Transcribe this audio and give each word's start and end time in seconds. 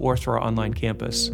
or 0.00 0.16
through 0.16 0.34
our 0.34 0.42
online 0.42 0.74
campus. 0.74 1.30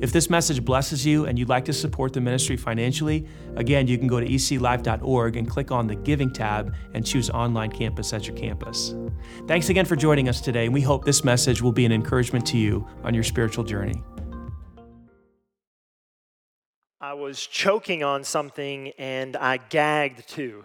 If 0.00 0.12
this 0.12 0.28
message 0.28 0.64
blesses 0.64 1.06
you 1.06 1.26
and 1.26 1.38
you'd 1.38 1.48
like 1.48 1.64
to 1.66 1.72
support 1.72 2.12
the 2.12 2.20
ministry 2.20 2.56
financially, 2.56 3.26
again, 3.56 3.86
you 3.86 3.98
can 3.98 4.06
go 4.06 4.18
to 4.18 4.26
eclife.org 4.26 5.36
and 5.36 5.48
click 5.48 5.70
on 5.70 5.86
the 5.86 5.94
Giving 5.94 6.32
tab 6.32 6.74
and 6.94 7.06
choose 7.06 7.30
Online 7.30 7.70
Campus 7.70 8.12
as 8.12 8.26
your 8.26 8.36
campus. 8.36 8.94
Thanks 9.46 9.68
again 9.68 9.84
for 9.84 9.96
joining 9.96 10.28
us 10.28 10.40
today, 10.40 10.64
and 10.64 10.74
we 10.74 10.80
hope 10.80 11.04
this 11.04 11.24
message 11.24 11.62
will 11.62 11.72
be 11.72 11.84
an 11.84 11.92
encouragement 11.92 12.46
to 12.46 12.58
you 12.58 12.86
on 13.04 13.14
your 13.14 13.24
spiritual 13.24 13.64
journey. 13.64 14.02
I 17.00 17.12
was 17.12 17.46
choking 17.46 18.02
on 18.02 18.24
something 18.24 18.92
and 18.98 19.36
I 19.36 19.58
gagged 19.58 20.28
too. 20.28 20.64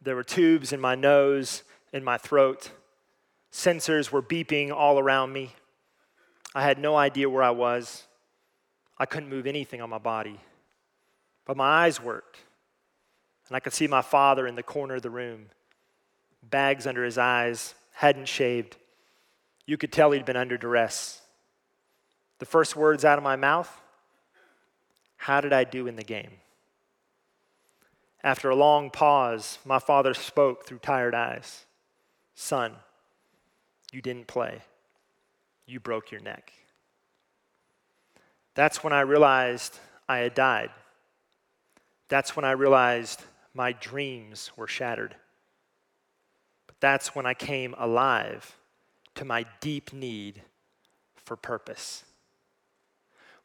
There 0.00 0.14
were 0.14 0.22
tubes 0.22 0.72
in 0.72 0.80
my 0.80 0.94
nose, 0.94 1.62
in 1.92 2.04
my 2.04 2.18
throat. 2.18 2.70
Sensors 3.50 4.12
were 4.12 4.22
beeping 4.22 4.70
all 4.70 4.98
around 4.98 5.32
me. 5.32 5.54
I 6.54 6.62
had 6.62 6.78
no 6.78 6.96
idea 6.96 7.28
where 7.28 7.42
I 7.42 7.50
was. 7.50 8.04
I 8.96 9.06
couldn't 9.06 9.28
move 9.28 9.46
anything 9.46 9.80
on 9.80 9.90
my 9.90 9.98
body. 9.98 10.38
But 11.44 11.56
my 11.56 11.84
eyes 11.84 12.00
worked. 12.00 12.38
And 13.48 13.56
I 13.56 13.60
could 13.60 13.72
see 13.72 13.86
my 13.86 14.02
father 14.02 14.46
in 14.46 14.54
the 14.54 14.62
corner 14.62 14.94
of 14.94 15.02
the 15.02 15.10
room, 15.10 15.46
bags 16.42 16.86
under 16.86 17.04
his 17.04 17.18
eyes, 17.18 17.74
hadn't 17.92 18.28
shaved. 18.28 18.76
You 19.66 19.76
could 19.76 19.92
tell 19.92 20.12
he'd 20.12 20.24
been 20.24 20.36
under 20.36 20.56
duress. 20.56 21.20
The 22.38 22.46
first 22.46 22.76
words 22.76 23.04
out 23.04 23.18
of 23.18 23.24
my 23.24 23.36
mouth 23.36 23.80
how 25.16 25.40
did 25.40 25.54
I 25.54 25.64
do 25.64 25.86
in 25.86 25.96
the 25.96 26.02
game? 26.02 26.32
After 28.22 28.50
a 28.50 28.54
long 28.54 28.90
pause, 28.90 29.58
my 29.64 29.78
father 29.78 30.12
spoke 30.12 30.66
through 30.66 30.80
tired 30.80 31.14
eyes 31.14 31.64
Son, 32.34 32.72
you 33.90 34.02
didn't 34.02 34.26
play. 34.26 34.60
You 35.66 35.80
broke 35.80 36.10
your 36.10 36.20
neck. 36.20 36.52
That's 38.54 38.84
when 38.84 38.92
I 38.92 39.00
realized 39.00 39.78
I 40.08 40.18
had 40.18 40.34
died. 40.34 40.70
That's 42.08 42.36
when 42.36 42.44
I 42.44 42.52
realized 42.52 43.22
my 43.54 43.72
dreams 43.72 44.50
were 44.56 44.68
shattered. 44.68 45.14
But 46.66 46.76
that's 46.80 47.14
when 47.14 47.26
I 47.26 47.34
came 47.34 47.74
alive 47.78 48.56
to 49.16 49.24
my 49.24 49.46
deep 49.60 49.92
need 49.92 50.42
for 51.16 51.36
purpose. 51.36 52.04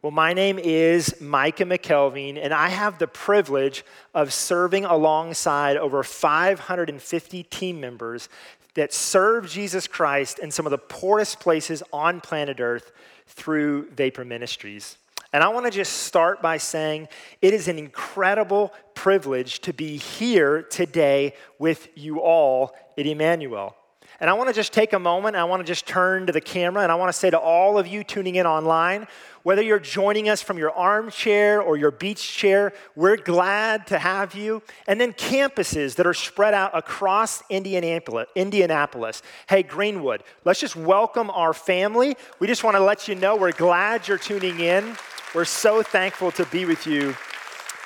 Well, 0.01 0.11
my 0.11 0.31
name 0.31 0.59
is 0.59 1.19
Micah 1.19 1.65
McElveen, 1.65 2.37
and 2.41 2.53
I 2.53 2.69
have 2.69 2.99
the 2.99 3.07
privilege 3.07 3.83
of 4.13 4.31
serving 4.31 4.85
alongside 4.85 5.75
over 5.75 6.03
550 6.03 7.43
team 7.43 7.81
members 7.81 8.29
that 8.75 8.93
serve 8.93 9.49
Jesus 9.49 9.87
Christ 9.87 10.39
in 10.39 10.51
some 10.51 10.65
of 10.65 10.71
the 10.71 10.77
poorest 10.77 11.39
places 11.39 11.83
on 11.91 12.21
planet 12.21 12.59
Earth 12.59 12.91
through 13.27 13.89
Vapor 13.91 14.25
Ministries. 14.25 14.97
And 15.31 15.43
I 15.43 15.49
want 15.49 15.65
to 15.65 15.71
just 15.71 15.93
start 15.93 16.41
by 16.41 16.57
saying 16.57 17.07
it 17.41 17.53
is 17.53 17.67
an 17.67 17.77
incredible 17.77 18.73
privilege 18.95 19.59
to 19.61 19.73
be 19.73 19.97
here 19.97 20.63
today 20.63 21.33
with 21.59 21.87
you 21.95 22.19
all 22.19 22.75
at 22.97 23.05
Emmanuel. 23.05 23.75
And 24.21 24.29
I 24.29 24.33
want 24.33 24.49
to 24.49 24.53
just 24.53 24.73
take 24.73 24.91
a 24.91 24.99
moment, 24.99 25.37
I 25.37 25.45
want 25.45 25.61
to 25.61 25.65
just 25.65 25.87
turn 25.87 26.27
to 26.27 26.33
the 26.33 26.41
camera, 26.41 26.83
and 26.83 26.91
I 26.91 26.95
want 26.95 27.07
to 27.07 27.17
say 27.17 27.29
to 27.29 27.39
all 27.39 27.77
of 27.77 27.87
you 27.87 28.03
tuning 28.03 28.35
in 28.35 28.45
online, 28.45 29.07
whether 29.43 29.61
you're 29.61 29.79
joining 29.79 30.27
us 30.27 30.41
from 30.41 30.57
your 30.57 30.71
armchair 30.71 31.61
or 31.61 31.77
your 31.77 31.91
beach 31.91 32.35
chair, 32.35 32.73
we're 32.97 33.15
glad 33.15 33.87
to 33.87 33.97
have 33.97 34.35
you. 34.35 34.61
And 34.87 34.99
then 34.99 35.13
campuses 35.13 35.95
that 35.95 36.05
are 36.05 36.13
spread 36.13 36.53
out 36.53 36.77
across 36.77 37.41
Indianapolis. 37.49 38.27
Indianapolis. 38.35 39.21
Hey, 39.47 39.63
Greenwood, 39.63 40.23
let's 40.43 40.59
just 40.59 40.75
welcome 40.75 41.29
our 41.29 41.53
family. 41.53 42.17
We 42.39 42.47
just 42.47 42.65
want 42.65 42.75
to 42.75 42.83
let 42.83 43.07
you 43.07 43.15
know 43.15 43.37
we're 43.37 43.53
glad 43.53 44.09
you're 44.09 44.17
tuning 44.17 44.59
in. 44.59 44.97
We're 45.33 45.45
so 45.45 45.81
thankful 45.81 46.31
to 46.31 46.45
be 46.47 46.65
with 46.65 46.85
you 46.85 47.15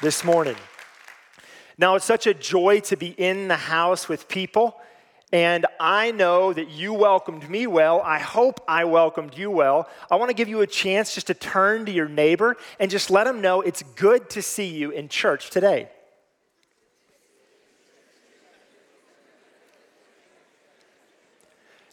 this 0.01 0.23
morning. 0.23 0.55
Now, 1.77 1.95
it's 1.95 2.05
such 2.05 2.25
a 2.25 2.33
joy 2.33 2.79
to 2.81 2.97
be 2.97 3.09
in 3.09 3.47
the 3.47 3.55
house 3.55 4.09
with 4.09 4.27
people 4.27 4.79
and 5.33 5.65
I 5.79 6.11
know 6.11 6.53
that 6.53 6.69
you 6.69 6.93
welcomed 6.93 7.49
me 7.49 7.65
well. 7.65 8.01
I 8.01 8.19
hope 8.19 8.63
I 8.67 8.83
welcomed 8.83 9.35
you 9.35 9.49
well. 9.49 9.89
I 10.11 10.15
want 10.17 10.29
to 10.29 10.35
give 10.35 10.47
you 10.47 10.61
a 10.61 10.67
chance 10.67 11.15
just 11.15 11.25
to 11.25 11.33
turn 11.33 11.87
to 11.87 11.91
your 11.91 12.07
neighbor 12.07 12.55
and 12.79 12.91
just 12.91 13.09
let 13.09 13.23
them 13.23 13.41
know 13.41 13.61
it's 13.61 13.81
good 13.95 14.29
to 14.29 14.43
see 14.43 14.67
you 14.67 14.91
in 14.91 15.09
church 15.09 15.49
today. 15.49 15.89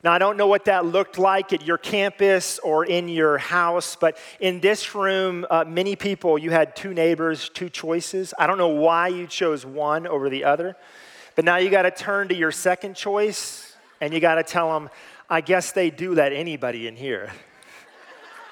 Now, 0.05 0.13
I 0.13 0.19
don't 0.19 0.37
know 0.37 0.47
what 0.47 0.67
that 0.67 0.85
looked 0.85 1.17
like 1.17 1.55
at 1.55 1.65
your 1.67 1.79
campus 1.79 2.59
or 2.59 2.85
in 2.85 3.09
your 3.09 3.39
house, 3.39 3.97
but 3.99 4.19
in 4.39 4.61
this 4.61 4.95
room, 4.95 5.47
uh, 5.51 5.65
many 5.67 5.97
people, 5.97 6.39
you 6.39 6.51
had 6.51 6.77
two 6.77 6.93
neighbors, 6.93 7.49
two 7.49 7.71
choices. 7.71 8.35
I 8.39 8.47
don't 8.47 8.59
know 8.59 8.69
why 8.69 9.09
you 9.09 9.27
chose 9.27 9.65
one 9.65 10.07
over 10.07 10.29
the 10.29 10.45
other. 10.45 10.77
But 11.41 11.47
now 11.47 11.57
you 11.57 11.71
got 11.71 11.85
to 11.85 11.91
turn 11.91 12.29
to 12.29 12.35
your 12.35 12.53
second 12.53 12.97
choice 12.97 13.75
and 14.03 14.13
you 14.13 14.21
got 14.21 14.35
to 14.35 14.43
tell 14.43 14.75
them, 14.75 14.91
I 15.31 15.41
guess 15.41 15.73
they 15.73 15.89
do 15.89 16.13
let 16.13 16.35
anybody 16.35 16.87
in 16.87 16.97
here. 16.97 17.33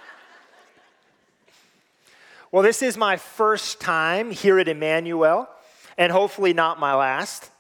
well, 2.50 2.62
this 2.62 2.80
is 2.80 2.96
my 2.96 3.18
first 3.18 3.78
time 3.78 4.30
here 4.30 4.58
at 4.58 4.68
Emmanuel, 4.68 5.50
and 5.98 6.10
hopefully 6.10 6.54
not 6.54 6.80
my 6.80 6.94
last. 6.94 7.50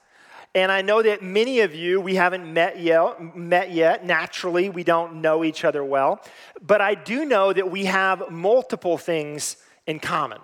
And 0.54 0.72
I 0.72 0.80
know 0.80 1.02
that 1.02 1.22
many 1.22 1.60
of 1.60 1.74
you, 1.74 2.00
we 2.00 2.14
haven't 2.14 2.50
met 2.50 2.80
yet, 2.80 3.36
met 3.36 3.70
yet. 3.70 4.06
Naturally, 4.06 4.70
we 4.70 4.82
don't 4.82 5.20
know 5.20 5.44
each 5.44 5.62
other 5.62 5.84
well. 5.84 6.24
But 6.66 6.80
I 6.80 6.94
do 6.94 7.26
know 7.26 7.52
that 7.52 7.70
we 7.70 7.84
have 7.84 8.30
multiple 8.30 8.96
things 8.96 9.58
in 9.86 10.00
common. 10.00 10.38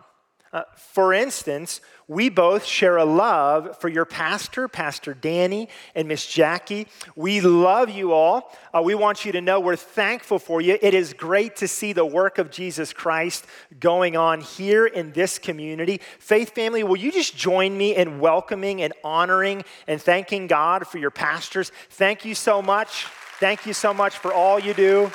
Uh, 0.55 0.63
for 0.77 1.13
instance, 1.13 1.81
we 2.07 2.29
both 2.29 2.65
share 2.65 2.97
a 2.97 3.05
love 3.05 3.77
for 3.81 3.89
your 3.89 4.05
pastor, 4.05 4.69
Pastor 4.69 5.13
Danny 5.13 5.69
and 5.97 6.07
Miss 6.07 6.25
Jackie. 6.25 6.87
We 7.17 7.41
love 7.41 7.91
you 7.91 8.13
all. 8.13 8.57
Uh, 8.73 8.81
we 8.81 8.95
want 8.95 9.25
you 9.25 9.33
to 9.33 9.41
know 9.41 9.59
we're 9.59 9.75
thankful 9.75 10.39
for 10.39 10.61
you. 10.61 10.79
It 10.81 10.95
is 10.95 11.13
great 11.13 11.57
to 11.57 11.67
see 11.67 11.93
the 11.93 12.07
work 12.07 12.39
of 12.39 12.53
Jesus 12.53 12.93
Christ 12.93 13.47
going 13.81 14.17
on 14.17 14.43
here 14.43 14.87
in 14.87 15.11
this 15.11 15.41
community. 15.41 16.01
Faith 16.21 16.55
family, 16.55 16.85
will 16.85 16.99
you 16.99 17.11
just 17.11 17.37
join 17.37 17.77
me 17.77 17.97
in 17.97 18.21
welcoming 18.21 18.81
and 18.81 18.93
honoring 19.03 19.65
and 19.89 20.01
thanking 20.01 20.47
God 20.47 20.87
for 20.87 20.99
your 20.99 21.11
pastors? 21.11 21.73
Thank 21.91 22.25
you 22.25 22.37
so 22.37 22.63
much. 22.63 23.07
Thank 23.41 23.67
you 23.67 23.73
so 23.73 23.93
much 23.93 24.19
for 24.19 24.33
all 24.33 24.61
you 24.61 24.73
do. 24.73 25.11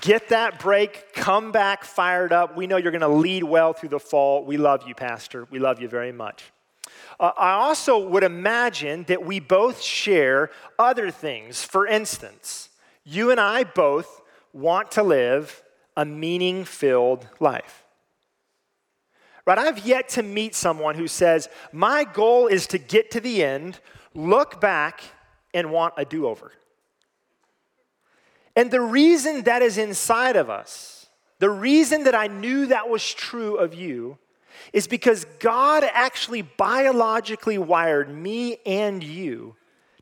Get 0.00 0.28
that 0.28 0.58
break, 0.58 1.12
come 1.14 1.50
back 1.50 1.84
fired 1.84 2.32
up. 2.32 2.56
We 2.56 2.66
know 2.66 2.76
you're 2.76 2.92
going 2.92 3.00
to 3.00 3.08
lead 3.08 3.42
well 3.44 3.72
through 3.72 3.88
the 3.88 4.00
fall. 4.00 4.44
We 4.44 4.56
love 4.56 4.86
you, 4.86 4.94
Pastor. 4.94 5.46
We 5.50 5.58
love 5.58 5.80
you 5.80 5.88
very 5.88 6.12
much. 6.12 6.44
Uh, 7.18 7.32
I 7.36 7.52
also 7.52 7.98
would 8.08 8.22
imagine 8.22 9.04
that 9.04 9.24
we 9.24 9.40
both 9.40 9.80
share 9.80 10.50
other 10.78 11.10
things. 11.10 11.64
For 11.64 11.86
instance, 11.86 12.68
you 13.04 13.30
and 13.30 13.40
I 13.40 13.64
both 13.64 14.20
want 14.52 14.92
to 14.92 15.02
live 15.02 15.62
a 15.96 16.04
meaning 16.04 16.64
filled 16.64 17.26
life. 17.40 17.84
Right? 19.46 19.58
I've 19.58 19.84
yet 19.86 20.10
to 20.10 20.22
meet 20.22 20.54
someone 20.54 20.94
who 20.94 21.08
says, 21.08 21.48
My 21.72 22.04
goal 22.04 22.46
is 22.46 22.66
to 22.68 22.78
get 22.78 23.10
to 23.12 23.20
the 23.20 23.42
end, 23.42 23.80
look 24.14 24.60
back, 24.60 25.00
and 25.54 25.72
want 25.72 25.94
a 25.96 26.04
do 26.04 26.26
over. 26.26 26.52
And 28.58 28.72
the 28.72 28.80
reason 28.80 29.42
that 29.42 29.62
is 29.62 29.78
inside 29.78 30.34
of 30.34 30.50
us, 30.50 31.06
the 31.38 31.48
reason 31.48 32.02
that 32.02 32.14
I 32.16 32.26
knew 32.26 32.66
that 32.66 32.88
was 32.88 33.14
true 33.14 33.54
of 33.54 33.72
you, 33.72 34.18
is 34.72 34.88
because 34.88 35.24
God 35.38 35.84
actually 35.84 36.42
biologically 36.42 37.56
wired 37.56 38.12
me 38.12 38.56
and 38.66 39.00
you 39.04 39.54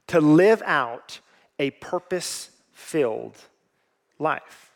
to 0.07 0.23
live 0.23 0.63
out 0.65 1.21
a 1.59 1.71
purpose 1.73 2.49
filled 2.73 3.37
life. 4.19 4.75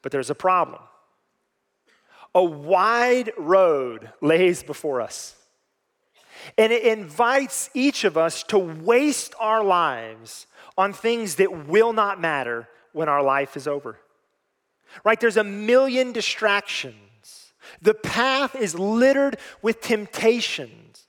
But 0.00 0.10
there's 0.10 0.30
a 0.30 0.34
problem. 0.34 0.80
A 2.34 2.42
wide 2.42 3.32
road 3.36 4.12
lays 4.22 4.62
before 4.62 5.02
us. 5.02 5.36
And 6.58 6.72
it 6.72 6.84
invites 6.84 7.70
each 7.74 8.04
of 8.04 8.16
us 8.16 8.42
to 8.44 8.58
waste 8.58 9.34
our 9.38 9.62
lives 9.62 10.46
on 10.76 10.92
things 10.92 11.36
that 11.36 11.66
will 11.66 11.92
not 11.92 12.20
matter 12.20 12.68
when 12.92 13.08
our 13.08 13.22
life 13.22 13.56
is 13.56 13.66
over. 13.66 13.98
Right? 15.04 15.20
There's 15.20 15.36
a 15.36 15.44
million 15.44 16.12
distractions. 16.12 17.52
The 17.82 17.94
path 17.94 18.54
is 18.54 18.78
littered 18.78 19.38
with 19.62 19.80
temptations 19.80 21.06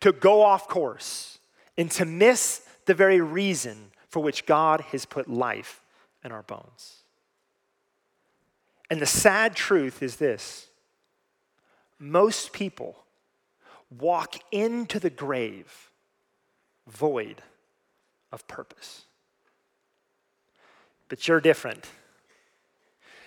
to 0.00 0.12
go 0.12 0.42
off 0.42 0.68
course 0.68 1.38
and 1.76 1.90
to 1.92 2.04
miss 2.04 2.62
the 2.86 2.94
very 2.94 3.20
reason 3.20 3.90
for 4.08 4.20
which 4.20 4.46
God 4.46 4.80
has 4.92 5.04
put 5.04 5.28
life 5.28 5.82
in 6.24 6.32
our 6.32 6.42
bones. 6.42 7.02
And 8.90 9.00
the 9.00 9.06
sad 9.06 9.54
truth 9.54 10.02
is 10.02 10.16
this 10.16 10.68
most 11.98 12.52
people 12.52 12.96
walk 13.90 14.36
into 14.52 15.00
the 15.00 15.10
grave 15.10 15.90
void 16.86 17.42
of 18.32 18.46
purpose. 18.48 19.04
But 21.08 21.26
you're 21.26 21.40
different. 21.40 21.86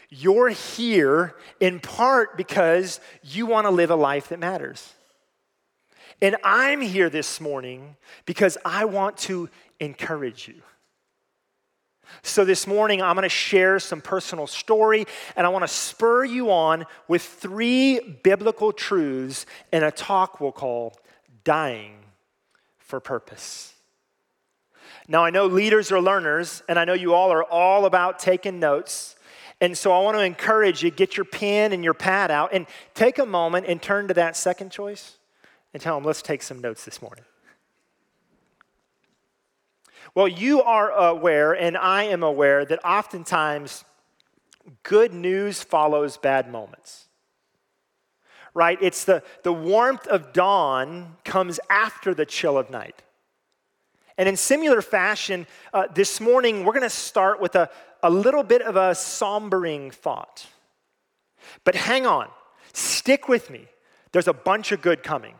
You're 0.09 0.49
here 0.49 1.35
in 1.59 1.79
part 1.79 2.37
because 2.37 2.99
you 3.23 3.45
want 3.45 3.65
to 3.65 3.71
live 3.71 3.89
a 3.89 3.95
life 3.95 4.29
that 4.29 4.39
matters. 4.39 4.93
And 6.21 6.35
I'm 6.43 6.81
here 6.81 7.09
this 7.09 7.41
morning 7.41 7.95
because 8.25 8.57
I 8.63 8.85
want 8.85 9.17
to 9.19 9.49
encourage 9.79 10.47
you. 10.47 10.61
So, 12.23 12.45
this 12.45 12.67
morning, 12.67 13.01
I'm 13.01 13.15
going 13.15 13.23
to 13.23 13.29
share 13.29 13.79
some 13.79 14.01
personal 14.01 14.47
story 14.47 15.05
and 15.35 15.45
I 15.45 15.49
want 15.49 15.63
to 15.63 15.67
spur 15.67 16.25
you 16.25 16.51
on 16.51 16.85
with 17.07 17.21
three 17.21 17.99
biblical 18.23 18.71
truths 18.71 19.45
in 19.71 19.83
a 19.83 19.91
talk 19.91 20.39
we'll 20.39 20.51
call 20.51 20.97
Dying 21.43 21.97
for 22.77 22.99
Purpose. 22.99 23.73
Now, 25.07 25.25
I 25.25 25.29
know 25.29 25.47
leaders 25.47 25.91
are 25.91 25.99
learners, 25.99 26.63
and 26.69 26.77
I 26.79 26.85
know 26.85 26.93
you 26.93 27.13
all 27.13 27.31
are 27.31 27.43
all 27.43 27.85
about 27.85 28.19
taking 28.19 28.59
notes. 28.59 29.15
And 29.59 29.77
so 29.77 29.91
I 29.91 29.99
want 29.99 30.17
to 30.17 30.23
encourage 30.23 30.83
you 30.83 30.89
get 30.89 31.17
your 31.17 31.25
pen 31.25 31.71
and 31.71 31.83
your 31.83 31.93
pad 31.93 32.31
out 32.31 32.51
and 32.53 32.65
take 32.93 33.19
a 33.19 33.25
moment 33.25 33.67
and 33.67 33.81
turn 33.81 34.07
to 34.07 34.13
that 34.15 34.35
second 34.35 34.71
choice 34.71 35.17
and 35.73 35.81
tell 35.81 35.95
them, 35.95 36.03
let's 36.03 36.21
take 36.21 36.41
some 36.41 36.59
notes 36.59 36.83
this 36.85 37.01
morning. 37.01 37.23
Well, 40.13 40.27
you 40.27 40.61
are 40.61 40.91
aware, 40.91 41.53
and 41.53 41.77
I 41.77 42.03
am 42.03 42.23
aware, 42.23 42.65
that 42.65 42.83
oftentimes 42.83 43.85
good 44.83 45.13
news 45.13 45.63
follows 45.63 46.17
bad 46.17 46.51
moments. 46.51 47.07
Right? 48.53 48.77
It's 48.81 49.05
the, 49.05 49.23
the 49.43 49.53
warmth 49.53 50.07
of 50.07 50.33
dawn 50.33 51.15
comes 51.23 51.59
after 51.69 52.13
the 52.13 52.25
chill 52.25 52.57
of 52.57 52.69
night. 52.69 53.01
And 54.17 54.27
in 54.27 54.35
similar 54.35 54.81
fashion, 54.81 55.47
uh, 55.73 55.87
this 55.93 56.19
morning 56.19 56.65
we're 56.65 56.73
going 56.73 56.83
to 56.83 56.89
start 56.89 57.39
with 57.39 57.55
a, 57.55 57.69
a 58.03 58.09
little 58.09 58.43
bit 58.43 58.61
of 58.61 58.75
a 58.75 58.91
sombering 58.91 59.93
thought. 59.93 60.45
But 61.63 61.75
hang 61.75 62.05
on, 62.05 62.27
stick 62.73 63.29
with 63.29 63.49
me. 63.49 63.67
There's 64.11 64.27
a 64.27 64.33
bunch 64.33 64.73
of 64.73 64.81
good 64.81 65.03
coming. 65.03 65.35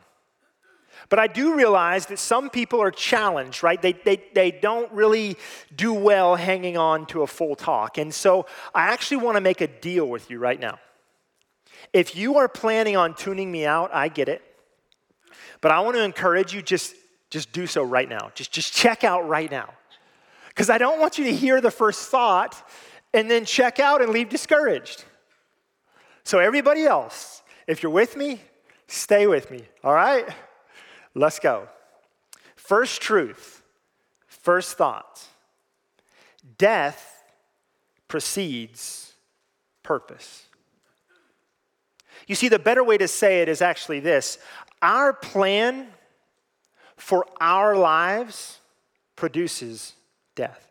But 1.09 1.19
I 1.19 1.27
do 1.27 1.56
realize 1.56 2.06
that 2.07 2.19
some 2.19 2.50
people 2.50 2.81
are 2.81 2.92
challenged, 2.92 3.63
right? 3.63 3.81
They, 3.81 3.94
they, 3.94 4.24
they 4.33 4.51
don't 4.51 4.92
really 4.92 5.38
do 5.75 5.94
well 5.94 6.36
hanging 6.36 6.77
on 6.77 7.06
to 7.07 7.21
a 7.24 7.27
full 7.27 7.56
talk. 7.56 7.98
And 7.98 8.13
so 8.13 8.45
I 8.74 8.88
actually 8.88 9.18
want 9.18 9.36
to 9.36 9.42
make 9.42 9.62
a 9.62 9.68
deal 9.68 10.07
with 10.07 10.30
you 10.30 10.39
right 10.39 10.59
now. 10.59 10.80
If 11.94 12.15
you 12.15 12.38
are 12.38 12.48
planning 12.48 12.95
on 12.95 13.15
tuning 13.15 13.51
me 13.51 13.65
out, 13.65 13.94
I 13.94 14.07
get 14.07 14.30
it. 14.30 14.42
But 15.59 15.71
I 15.71 15.80
want 15.81 15.95
to 15.95 16.03
encourage 16.03 16.53
you 16.53 16.62
just, 16.62 16.95
just 17.30 17.51
do 17.51 17.68
so 17.68 17.83
right 17.83 18.07
now. 18.07 18.31
Just, 18.33 18.51
just 18.51 18.74
check 18.74 19.04
out 19.04 19.27
right 19.27 19.50
now. 19.50 19.69
Because 20.50 20.69
I 20.69 20.77
don't 20.77 21.00
want 21.00 21.18
you 21.18 21.25
to 21.25 21.36
hear 21.36 21.62
the 21.62 21.71
first 21.71 22.09
thought 22.09 22.69
and 23.13 23.30
then 23.30 23.45
check 23.45 23.80
out 23.80 24.01
and 24.01 24.12
leave 24.12 24.30
discouraged. 24.30 25.06
So, 26.24 26.39
everybody 26.39 26.83
else, 26.83 27.42
if 27.68 27.81
you're 27.81 27.92
with 27.92 28.15
me, 28.15 28.42
stay 28.88 29.27
with 29.27 29.50
me, 29.50 29.63
all 29.83 29.94
right? 29.94 30.27
Let's 31.13 31.39
go. 31.39 31.67
First 32.55 33.01
truth, 33.01 33.61
first 34.27 34.77
thought 34.77 35.25
death 36.57 37.23
precedes 38.07 39.13
purpose. 39.83 40.45
You 42.27 42.35
see, 42.35 42.47
the 42.47 42.59
better 42.59 42.83
way 42.83 42.97
to 42.97 43.07
say 43.07 43.41
it 43.41 43.49
is 43.49 43.61
actually 43.61 43.99
this 43.99 44.37
our 44.81 45.13
plan 45.13 45.87
for 46.95 47.25
our 47.39 47.75
lives 47.75 48.59
produces 49.15 49.93
death. 50.35 50.67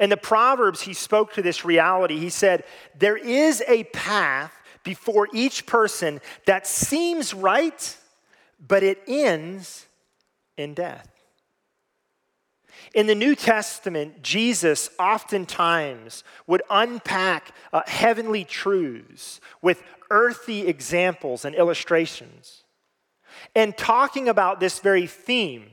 In 0.00 0.10
the 0.10 0.16
Proverbs, 0.16 0.82
he 0.82 0.94
spoke 0.94 1.34
to 1.34 1.42
this 1.42 1.64
reality. 1.64 2.18
He 2.18 2.30
said, 2.30 2.64
There 2.98 3.16
is 3.16 3.62
a 3.68 3.84
path 3.84 4.52
before 4.82 5.28
each 5.32 5.66
person 5.66 6.20
that 6.46 6.66
seems 6.66 7.34
right 7.34 7.96
but 8.66 8.82
it 8.82 9.02
ends 9.06 9.86
in 10.56 10.74
death. 10.74 11.08
In 12.94 13.06
the 13.06 13.14
New 13.14 13.34
Testament, 13.34 14.22
Jesus 14.22 14.90
oftentimes 14.98 16.24
would 16.46 16.62
unpack 16.70 17.54
uh, 17.72 17.82
heavenly 17.86 18.44
truths 18.44 19.40
with 19.62 19.82
earthy 20.10 20.66
examples 20.66 21.44
and 21.44 21.54
illustrations. 21.54 22.64
And 23.54 23.76
talking 23.76 24.28
about 24.28 24.60
this 24.60 24.78
very 24.78 25.06
theme, 25.06 25.64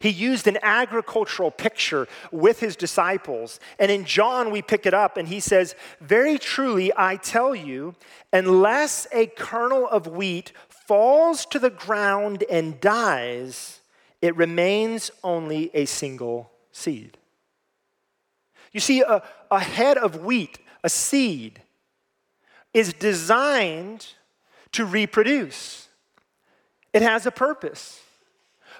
he 0.00 0.10
used 0.10 0.46
an 0.46 0.58
agricultural 0.62 1.50
picture 1.50 2.06
with 2.30 2.60
his 2.60 2.76
disciples. 2.76 3.58
And 3.78 3.90
in 3.90 4.04
John, 4.04 4.50
we 4.50 4.62
pick 4.62 4.86
it 4.86 4.94
up 4.94 5.16
and 5.16 5.28
he 5.28 5.40
says, 5.40 5.74
Very 6.00 6.38
truly, 6.38 6.92
I 6.96 7.16
tell 7.16 7.54
you, 7.54 7.94
unless 8.32 9.06
a 9.12 9.26
kernel 9.26 9.88
of 9.88 10.06
wheat 10.06 10.52
falls 10.88 11.44
to 11.44 11.58
the 11.58 11.68
ground 11.68 12.42
and 12.50 12.80
dies, 12.80 13.80
it 14.22 14.34
remains 14.36 15.10
only 15.22 15.70
a 15.74 15.84
single 15.84 16.50
seed. 16.72 17.18
You 18.72 18.80
see, 18.80 19.02
a, 19.02 19.22
a 19.50 19.60
head 19.60 19.98
of 19.98 20.24
wheat, 20.24 20.58
a 20.82 20.88
seed, 20.88 21.60
is 22.72 22.94
designed 22.94 24.14
to 24.72 24.86
reproduce. 24.86 25.88
It 26.94 27.02
has 27.02 27.26
a 27.26 27.30
purpose. 27.30 28.00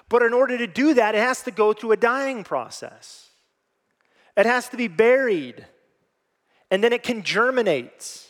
But 0.09 0.23
in 0.23 0.33
order 0.33 0.57
to 0.57 0.65
do 0.65 0.95
that, 0.95 1.13
it 1.13 1.19
has 1.19 1.43
to 1.43 1.51
go 1.51 1.73
through 1.73 1.91
a 1.91 1.97
dying 1.97 2.43
process. 2.43 3.29
It 4.35 4.47
has 4.47 4.67
to 4.69 4.77
be 4.77 4.87
buried, 4.87 5.67
and 6.71 6.83
then 6.83 6.91
it 6.91 7.03
can 7.03 7.21
germinate 7.21 8.28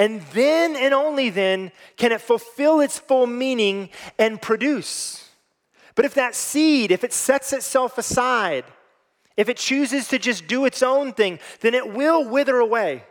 and 0.00 0.22
then 0.32 0.76
and 0.76 0.94
only 0.94 1.28
then 1.28 1.72
can 1.98 2.10
it 2.10 2.22
fulfill 2.22 2.80
its 2.80 2.98
full 2.98 3.26
meaning 3.26 3.90
and 4.18 4.40
produce. 4.40 5.28
But 5.94 6.06
if 6.06 6.14
that 6.14 6.34
seed, 6.34 6.90
if 6.90 7.04
it 7.04 7.12
sets 7.12 7.52
itself 7.52 7.98
aside, 7.98 8.64
if 9.36 9.50
it 9.50 9.58
chooses 9.58 10.08
to 10.08 10.18
just 10.18 10.46
do 10.46 10.64
its 10.64 10.82
own 10.82 11.12
thing, 11.12 11.38
then 11.60 11.74
it 11.74 11.92
will 11.92 12.26
wither 12.26 12.56
away. 12.60 13.04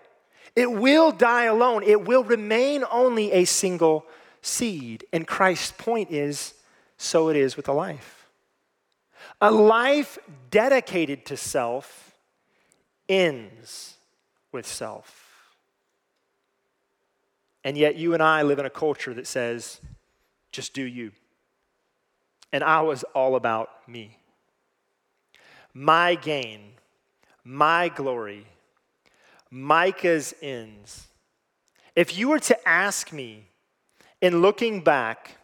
It 0.55 0.71
will 0.71 1.11
die 1.11 1.43
alone. 1.43 1.83
It 1.83 2.07
will 2.07 2.23
remain 2.23 2.83
only 2.91 3.33
a 3.33 3.45
single 3.45 4.07
seed. 4.41 5.05
And 5.13 5.27
Christ's 5.27 5.73
point 5.77 6.09
is 6.09 6.55
so 6.97 7.29
it 7.29 7.35
is 7.35 7.55
with 7.55 7.67
a 7.67 7.73
life. 7.73 8.31
A 9.39 9.51
life 9.51 10.17
dedicated 10.49 11.23
to 11.27 11.37
self 11.37 12.15
ends 13.07 13.97
with 14.51 14.65
self. 14.65 15.28
And 17.63 17.77
yet, 17.77 17.95
you 17.95 18.13
and 18.13 18.23
I 18.23 18.41
live 18.41 18.59
in 18.59 18.65
a 18.65 18.69
culture 18.69 19.13
that 19.13 19.27
says, 19.27 19.81
just 20.51 20.73
do 20.73 20.83
you. 20.83 21.11
And 22.51 22.63
I 22.63 22.81
was 22.81 23.03
all 23.13 23.35
about 23.35 23.69
me. 23.87 24.17
My 25.73 26.15
gain, 26.15 26.61
my 27.43 27.89
glory, 27.89 28.47
Micah's 29.51 30.33
ends. 30.41 31.07
If 31.95 32.17
you 32.17 32.29
were 32.29 32.39
to 32.39 32.67
ask 32.67 33.11
me, 33.11 33.45
in 34.21 34.41
looking 34.41 34.81
back, 34.81 35.37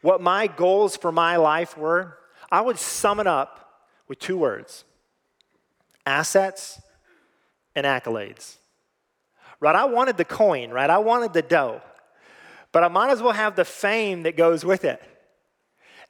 what 0.00 0.20
my 0.20 0.46
goals 0.46 0.96
for 0.96 1.12
my 1.12 1.36
life 1.36 1.76
were, 1.76 2.18
I 2.50 2.60
would 2.60 2.78
sum 2.78 3.20
it 3.20 3.26
up 3.26 3.88
with 4.08 4.18
two 4.18 4.36
words 4.36 4.84
assets 6.04 6.80
and 7.74 7.86
accolades 7.86 8.56
right? 9.62 9.76
I 9.76 9.84
wanted 9.84 10.16
the 10.16 10.24
coin, 10.24 10.70
right? 10.70 10.90
I 10.90 10.98
wanted 10.98 11.32
the 11.32 11.40
dough. 11.40 11.80
But 12.72 12.82
I 12.82 12.88
might 12.88 13.10
as 13.10 13.22
well 13.22 13.32
have 13.32 13.54
the 13.54 13.64
fame 13.64 14.24
that 14.24 14.36
goes 14.36 14.64
with 14.64 14.84
it. 14.84 15.00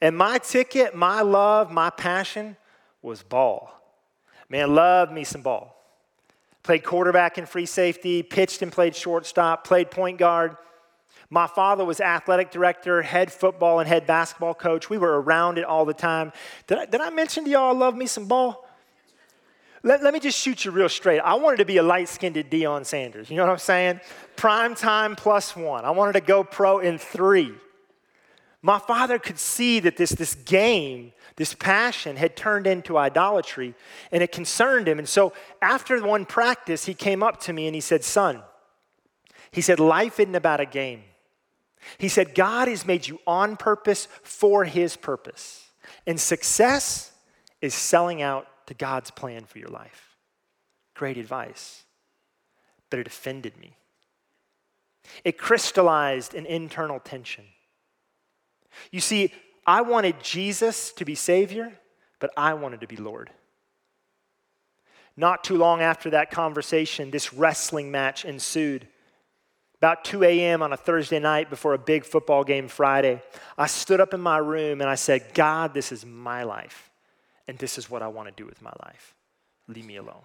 And 0.01 0.17
my 0.17 0.39
ticket, 0.39 0.95
my 0.95 1.21
love, 1.21 1.71
my 1.71 1.91
passion 1.91 2.57
was 3.01 3.21
ball. 3.21 3.69
Man, 4.49 4.73
love 4.73 5.11
me 5.11 5.23
some 5.23 5.43
ball. 5.43 5.79
Played 6.63 6.83
quarterback 6.83 7.37
and 7.37 7.47
free 7.47 7.67
safety, 7.67 8.23
pitched 8.23 8.63
and 8.63 8.71
played 8.71 8.95
shortstop, 8.95 9.65
played 9.65 9.91
point 9.91 10.17
guard. 10.17 10.57
My 11.29 11.45
father 11.45 11.85
was 11.85 12.01
athletic 12.01 12.49
director, 12.49 13.01
head 13.03 13.31
football 13.31 13.79
and 13.79 13.87
head 13.87 14.07
basketball 14.07 14.55
coach. 14.55 14.89
We 14.89 14.97
were 14.97 15.21
around 15.21 15.59
it 15.59 15.65
all 15.65 15.85
the 15.85 15.93
time. 15.93 16.31
Did 16.65 16.77
I, 16.79 16.85
did 16.85 17.01
I 17.01 17.11
mention 17.11 17.43
to 17.43 17.49
y'all 17.51 17.75
love 17.75 17.95
me 17.95 18.07
some 18.07 18.27
ball? 18.27 18.62
Let, 19.83 20.01
let 20.01 20.13
me 20.13 20.19
just 20.19 20.39
shoot 20.39 20.63
you 20.63 20.71
real 20.71 20.89
straight. 20.89 21.19
I 21.19 21.35
wanted 21.35 21.57
to 21.57 21.65
be 21.65 21.77
a 21.77 21.83
light 21.83 22.07
skinned 22.07 22.35
Deion 22.35 22.85
Sanders. 22.85 23.29
You 23.29 23.35
know 23.35 23.45
what 23.45 23.51
I'm 23.51 23.57
saying? 23.57 23.99
Prime 24.37 24.75
time 24.75 25.15
plus 25.15 25.55
one. 25.55 25.83
I 25.83 25.91
wanted 25.91 26.13
to 26.13 26.21
go 26.21 26.43
pro 26.43 26.79
in 26.79 26.97
three. 26.97 27.53
My 28.61 28.79
father 28.79 29.19
could 29.19 29.37
see 29.37 29.81
that 29.81 29.97
this, 29.97 30.11
this 30.11 30.35
game, 30.35 31.11
this 31.35 31.53
passion 31.53 32.15
had 32.15 32.37
turned 32.37 32.65
into 32.65 32.97
idolatry 32.97 33.75
and 34.09 34.23
it 34.23 34.31
concerned 34.31 34.87
him. 34.87 34.99
And 34.99 35.09
so 35.09 35.33
after 35.61 36.01
one 36.01 36.25
practice, 36.25 36.85
he 36.85 36.93
came 36.93 37.21
up 37.21 37.41
to 37.41 37.51
me 37.51 37.67
and 37.67 37.75
he 37.75 37.81
said, 37.81 38.05
Son, 38.05 38.41
he 39.51 39.59
said, 39.59 39.81
life 39.81 40.17
isn't 40.17 40.33
about 40.33 40.61
a 40.61 40.65
game. 40.65 41.03
He 41.97 42.07
said, 42.07 42.33
God 42.33 42.69
has 42.69 42.85
made 42.85 43.05
you 43.05 43.19
on 43.27 43.57
purpose 43.57 44.07
for 44.23 44.63
his 44.63 44.95
purpose. 44.95 45.67
And 46.07 46.17
success 46.17 47.11
is 47.61 47.73
selling 47.73 48.21
out 48.21 48.47
to 48.67 48.73
God's 48.73 49.11
plan 49.11 49.45
for 49.45 49.59
your 49.59 49.69
life. 49.69 50.17
Great 50.95 51.17
advice. 51.17 51.83
But 52.89 52.99
it 52.99 53.07
offended 53.07 53.57
me. 53.59 53.75
It 55.23 55.37
crystallized 55.37 56.33
an 56.33 56.45
internal 56.45 56.99
tension. 56.99 57.45
You 58.91 59.01
see, 59.01 59.33
I 59.65 59.81
wanted 59.81 60.21
Jesus 60.21 60.91
to 60.93 61.05
be 61.05 61.15
Savior, 61.15 61.71
but 62.19 62.31
I 62.37 62.53
wanted 62.53 62.81
to 62.81 62.87
be 62.87 62.97
Lord. 62.97 63.29
Not 65.15 65.43
too 65.43 65.57
long 65.57 65.81
after 65.81 66.09
that 66.11 66.31
conversation, 66.31 67.11
this 67.11 67.33
wrestling 67.33 67.91
match 67.91 68.25
ensued. 68.25 68.87
About 69.77 70.05
2 70.05 70.23
a.m. 70.23 70.61
on 70.61 70.73
a 70.73 70.77
Thursday 70.77 71.19
night 71.19 71.49
before 71.49 71.73
a 71.73 71.77
big 71.77 72.05
football 72.05 72.43
game 72.43 72.67
Friday, 72.67 73.21
I 73.57 73.67
stood 73.67 73.99
up 73.99 74.13
in 74.13 74.21
my 74.21 74.37
room 74.37 74.81
and 74.81 74.89
I 74.89 74.95
said, 74.95 75.33
God, 75.33 75.73
this 75.73 75.91
is 75.91 76.05
my 76.05 76.43
life, 76.43 76.89
and 77.47 77.57
this 77.57 77.77
is 77.77 77.89
what 77.89 78.01
I 78.01 78.07
want 78.07 78.29
to 78.29 78.33
do 78.41 78.47
with 78.47 78.61
my 78.61 78.73
life. 78.85 79.15
Leave 79.67 79.85
me 79.85 79.97
alone. 79.97 80.23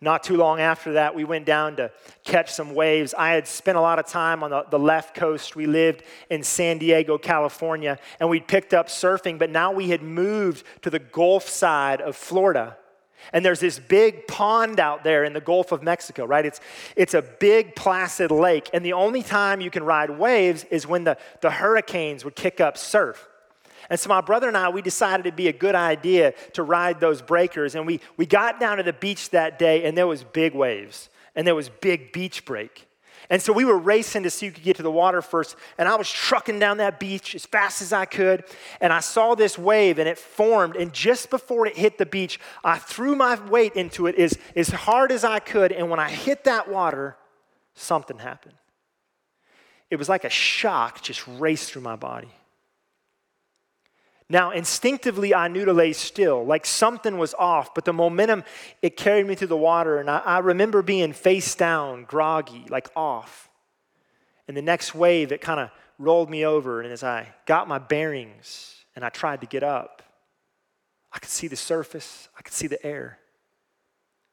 Not 0.00 0.24
too 0.24 0.36
long 0.36 0.60
after 0.60 0.94
that, 0.94 1.14
we 1.14 1.24
went 1.24 1.46
down 1.46 1.76
to 1.76 1.90
catch 2.24 2.52
some 2.52 2.74
waves. 2.74 3.14
I 3.16 3.30
had 3.30 3.46
spent 3.46 3.78
a 3.78 3.80
lot 3.80 3.98
of 3.98 4.06
time 4.06 4.42
on 4.42 4.50
the, 4.50 4.64
the 4.70 4.78
left 4.78 5.14
coast. 5.14 5.56
We 5.56 5.66
lived 5.66 6.02
in 6.30 6.42
San 6.42 6.78
Diego, 6.78 7.16
California, 7.16 7.98
and 8.20 8.28
we'd 8.28 8.48
picked 8.48 8.74
up 8.74 8.88
surfing, 8.88 9.38
but 9.38 9.50
now 9.50 9.72
we 9.72 9.88
had 9.88 10.02
moved 10.02 10.64
to 10.82 10.90
the 10.90 10.98
Gulf 10.98 11.48
side 11.48 12.00
of 12.00 12.16
Florida. 12.16 12.76
And 13.32 13.44
there's 13.44 13.60
this 13.60 13.78
big 13.78 14.26
pond 14.26 14.78
out 14.78 15.04
there 15.04 15.24
in 15.24 15.32
the 15.32 15.40
Gulf 15.40 15.72
of 15.72 15.82
Mexico, 15.82 16.26
right? 16.26 16.44
It's, 16.44 16.60
it's 16.96 17.14
a 17.14 17.22
big 17.22 17.74
placid 17.74 18.30
lake. 18.30 18.68
And 18.74 18.84
the 18.84 18.92
only 18.92 19.22
time 19.22 19.60
you 19.60 19.70
can 19.70 19.84
ride 19.84 20.10
waves 20.10 20.64
is 20.64 20.86
when 20.86 21.04
the, 21.04 21.16
the 21.40 21.50
hurricanes 21.50 22.24
would 22.24 22.36
kick 22.36 22.60
up 22.60 22.76
surf. 22.76 23.26
And 23.90 23.98
so 23.98 24.08
my 24.08 24.20
brother 24.20 24.48
and 24.48 24.56
I, 24.56 24.68
we 24.68 24.82
decided 24.82 25.26
it'd 25.26 25.36
be 25.36 25.48
a 25.48 25.52
good 25.52 25.74
idea 25.74 26.32
to 26.54 26.62
ride 26.62 27.00
those 27.00 27.22
breakers. 27.22 27.74
And 27.74 27.86
we, 27.86 28.00
we 28.16 28.26
got 28.26 28.60
down 28.60 28.78
to 28.78 28.82
the 28.82 28.92
beach 28.92 29.30
that 29.30 29.58
day, 29.58 29.84
and 29.84 29.96
there 29.96 30.06
was 30.06 30.24
big 30.24 30.54
waves, 30.54 31.08
and 31.34 31.46
there 31.46 31.54
was 31.54 31.68
big 31.68 32.12
beach 32.12 32.44
break. 32.44 32.86
And 33.30 33.40
so 33.40 33.52
we 33.52 33.64
were 33.64 33.78
racing 33.78 34.24
to 34.24 34.30
see 34.30 34.46
who 34.46 34.52
could 34.52 34.62
get 34.62 34.76
to 34.76 34.82
the 34.82 34.90
water 34.90 35.22
first. 35.22 35.56
And 35.78 35.88
I 35.88 35.96
was 35.96 36.10
trucking 36.10 36.58
down 36.58 36.76
that 36.78 37.00
beach 37.00 37.34
as 37.34 37.46
fast 37.46 37.80
as 37.80 37.92
I 37.92 38.04
could. 38.04 38.44
And 38.80 38.92
I 38.92 39.00
saw 39.00 39.34
this 39.34 39.58
wave 39.58 39.98
and 39.98 40.08
it 40.08 40.18
formed. 40.18 40.76
And 40.76 40.92
just 40.92 41.30
before 41.30 41.66
it 41.66 41.76
hit 41.76 41.96
the 41.96 42.06
beach, 42.06 42.38
I 42.62 42.78
threw 42.78 43.14
my 43.14 43.42
weight 43.48 43.76
into 43.76 44.06
it 44.06 44.16
as, 44.16 44.38
as 44.54 44.68
hard 44.68 45.10
as 45.10 45.24
I 45.24 45.38
could. 45.38 45.72
And 45.72 45.88
when 45.88 46.00
I 46.00 46.10
hit 46.10 46.44
that 46.44 46.68
water, 46.68 47.16
something 47.74 48.18
happened. 48.18 48.56
It 49.90 49.96
was 49.96 50.08
like 50.08 50.24
a 50.24 50.30
shock 50.30 51.02
just 51.02 51.26
raced 51.26 51.72
through 51.72 51.82
my 51.82 51.96
body. 51.96 52.30
Now, 54.30 54.52
instinctively, 54.52 55.34
I 55.34 55.48
knew 55.48 55.66
to 55.66 55.72
lay 55.72 55.92
still, 55.92 56.44
like 56.44 56.64
something 56.64 57.18
was 57.18 57.34
off, 57.34 57.74
but 57.74 57.84
the 57.84 57.92
momentum, 57.92 58.42
it 58.80 58.96
carried 58.96 59.26
me 59.26 59.34
through 59.34 59.48
the 59.48 59.56
water. 59.56 59.98
And 59.98 60.10
I, 60.10 60.18
I, 60.18 60.38
remember 60.38 60.80
being 60.80 61.12
face 61.12 61.54
down, 61.54 62.04
groggy, 62.04 62.64
like 62.70 62.88
off. 62.96 63.50
And 64.48 64.56
the 64.56 64.62
next 64.62 64.94
wave, 64.94 65.30
it 65.30 65.42
kind 65.42 65.60
of 65.60 65.70
rolled 65.98 66.30
me 66.30 66.46
over. 66.46 66.80
And 66.80 66.90
as 66.90 67.04
I 67.04 67.28
got 67.44 67.68
my 67.68 67.78
bearings 67.78 68.84
and 68.96 69.04
I 69.04 69.10
tried 69.10 69.42
to 69.42 69.46
get 69.46 69.62
up, 69.62 70.02
I 71.12 71.18
could 71.18 71.30
see 71.30 71.46
the 71.46 71.56
surface, 71.56 72.28
I 72.36 72.42
could 72.42 72.54
see 72.54 72.66
the 72.66 72.84
air. 72.84 73.18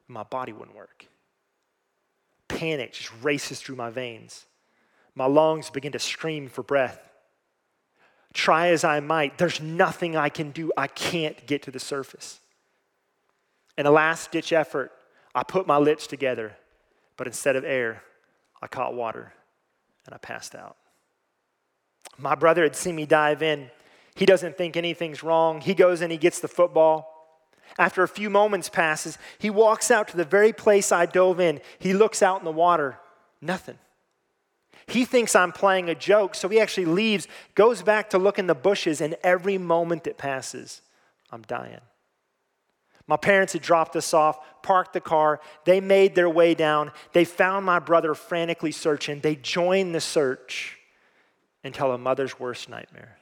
My 0.08 0.22
body 0.22 0.52
wouldn't 0.52 0.76
work. 0.76 1.06
Panic 2.48 2.92
just 2.92 3.12
races 3.22 3.60
through 3.60 3.76
my 3.76 3.90
veins. 3.90 4.46
My 5.14 5.26
lungs 5.26 5.68
begin 5.70 5.92
to 5.92 5.98
scream 5.98 6.48
for 6.48 6.62
breath. 6.62 7.11
Try 8.32 8.68
as 8.68 8.84
I 8.84 9.00
might, 9.00 9.38
there's 9.38 9.60
nothing 9.60 10.16
I 10.16 10.28
can 10.28 10.50
do. 10.50 10.72
I 10.76 10.86
can't 10.86 11.46
get 11.46 11.62
to 11.62 11.70
the 11.70 11.78
surface. 11.78 12.40
In 13.76 13.86
a 13.86 13.90
last 13.90 14.30
ditch 14.30 14.52
effort, 14.52 14.92
I 15.34 15.42
put 15.42 15.66
my 15.66 15.78
lips 15.78 16.06
together, 16.06 16.56
but 17.16 17.26
instead 17.26 17.56
of 17.56 17.64
air, 17.64 18.02
I 18.60 18.66
caught 18.66 18.94
water 18.94 19.32
and 20.06 20.14
I 20.14 20.18
passed 20.18 20.54
out. 20.54 20.76
My 22.18 22.34
brother 22.34 22.62
had 22.62 22.76
seen 22.76 22.96
me 22.96 23.06
dive 23.06 23.42
in. 23.42 23.70
He 24.14 24.26
doesn't 24.26 24.56
think 24.56 24.76
anything's 24.76 25.22
wrong. 25.22 25.60
He 25.60 25.74
goes 25.74 26.00
and 26.00 26.12
he 26.12 26.18
gets 26.18 26.40
the 26.40 26.48
football. 26.48 27.08
After 27.78 28.02
a 28.02 28.08
few 28.08 28.28
moments 28.28 28.68
passes, 28.68 29.16
he 29.38 29.48
walks 29.48 29.90
out 29.90 30.08
to 30.08 30.16
the 30.16 30.24
very 30.24 30.52
place 30.52 30.92
I 30.92 31.06
dove 31.06 31.40
in. 31.40 31.60
He 31.78 31.94
looks 31.94 32.22
out 32.22 32.38
in 32.38 32.44
the 32.44 32.52
water. 32.52 32.98
Nothing. 33.40 33.78
He 34.86 35.04
thinks 35.04 35.34
I'm 35.34 35.52
playing 35.52 35.88
a 35.88 35.94
joke, 35.94 36.34
so 36.34 36.48
he 36.48 36.60
actually 36.60 36.86
leaves, 36.86 37.28
goes 37.54 37.82
back 37.82 38.10
to 38.10 38.18
look 38.18 38.38
in 38.38 38.46
the 38.46 38.54
bushes, 38.54 39.00
and 39.00 39.16
every 39.22 39.58
moment 39.58 40.04
that 40.04 40.18
passes, 40.18 40.82
I'm 41.30 41.42
dying. 41.42 41.80
My 43.06 43.16
parents 43.16 43.52
had 43.52 43.62
dropped 43.62 43.96
us 43.96 44.14
off, 44.14 44.38
parked 44.62 44.92
the 44.92 45.00
car. 45.00 45.40
They 45.64 45.80
made 45.80 46.14
their 46.14 46.30
way 46.30 46.54
down. 46.54 46.92
They 47.12 47.24
found 47.24 47.66
my 47.66 47.78
brother 47.78 48.14
frantically 48.14 48.72
searching. 48.72 49.20
They 49.20 49.36
joined 49.36 49.94
the 49.94 50.00
search 50.00 50.78
until 51.64 51.92
a 51.92 51.98
mother's 51.98 52.38
worst 52.38 52.68
nightmare. 52.68 53.18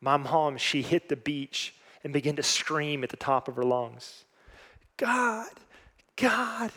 My 0.00 0.16
mom, 0.16 0.56
she 0.56 0.82
hit 0.82 1.08
the 1.08 1.16
beach 1.16 1.74
and 2.04 2.12
began 2.12 2.36
to 2.36 2.42
scream 2.42 3.02
at 3.02 3.10
the 3.10 3.16
top 3.16 3.48
of 3.48 3.56
her 3.56 3.64
lungs 3.64 4.24
God, 4.96 5.50
God, 6.16 6.70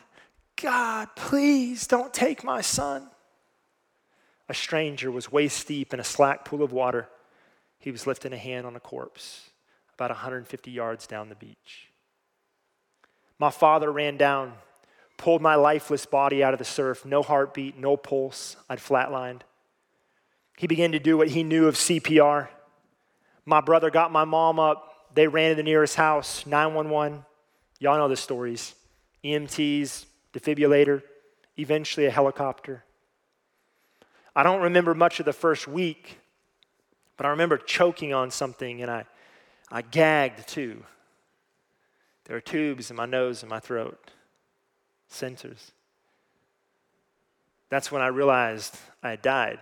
God, 0.55 1.09
please 1.15 1.85
don't 1.85 2.13
take 2.13 2.43
my 2.43 2.61
son 2.61 3.07
a 4.49 4.53
stranger 4.53 5.11
was 5.11 5.31
waist 5.31 5.67
deep 5.67 5.93
in 5.93 5.99
a 5.99 6.03
slack 6.03 6.45
pool 6.45 6.63
of 6.63 6.71
water. 6.71 7.07
He 7.79 7.91
was 7.91 8.07
lifting 8.07 8.33
a 8.33 8.37
hand 8.37 8.65
on 8.65 8.75
a 8.75 8.79
corpse 8.79 9.49
about 9.97 10.11
150 10.11 10.69
yards 10.69 11.07
down 11.07 11.29
the 11.29 11.35
beach. 11.35 11.89
My 13.39 13.49
father 13.49 13.91
ran 13.91 14.15
down, 14.15 14.53
pulled 15.17 15.41
my 15.41 15.55
lifeless 15.55 16.05
body 16.05 16.43
out 16.43 16.53
of 16.53 16.59
the 16.59 16.65
surf, 16.65 17.03
no 17.03 17.23
heartbeat, 17.23 17.77
no 17.77 17.97
pulse. 17.97 18.57
I'd 18.69 18.77
flatlined. 18.77 19.41
He 20.55 20.67
began 20.67 20.91
to 20.91 20.99
do 20.99 21.17
what 21.17 21.29
he 21.29 21.41
knew 21.41 21.67
of 21.67 21.75
CPR. 21.75 22.47
My 23.43 23.59
brother 23.59 23.89
got 23.89 24.11
my 24.11 24.23
mom 24.23 24.59
up. 24.59 25.13
They 25.15 25.27
ran 25.27 25.51
to 25.51 25.55
the 25.55 25.63
nearest 25.63 25.95
house, 25.95 26.45
911. 26.45 27.25
Y'all 27.79 27.97
know 27.97 28.07
the 28.07 28.15
stories 28.15 28.75
EMTs, 29.23 30.05
defibrillator, 30.33 31.01
eventually 31.57 32.05
a 32.05 32.11
helicopter. 32.11 32.83
I 34.37 34.43
don't 34.43 34.61
remember 34.61 34.93
much 34.93 35.19
of 35.19 35.25
the 35.25 35.33
first 35.33 35.67
week, 35.67 36.19
but 37.17 37.25
I 37.25 37.29
remember 37.29 37.57
choking 37.57 38.13
on 38.13 38.29
something 38.29 38.83
and 38.83 38.91
I, 38.91 39.05
I 39.71 39.81
gagged 39.81 40.47
too. 40.47 40.83
There 42.25 42.35
were 42.35 42.41
tubes 42.41 42.91
in 42.91 42.95
my 42.95 43.07
nose 43.07 43.41
and 43.41 43.49
my 43.49 43.59
throat, 43.59 44.11
sensors. 45.11 45.71
That's 47.69 47.91
when 47.91 48.03
I 48.03 48.07
realized 48.09 48.77
I 49.01 49.09
had 49.09 49.23
died. 49.23 49.57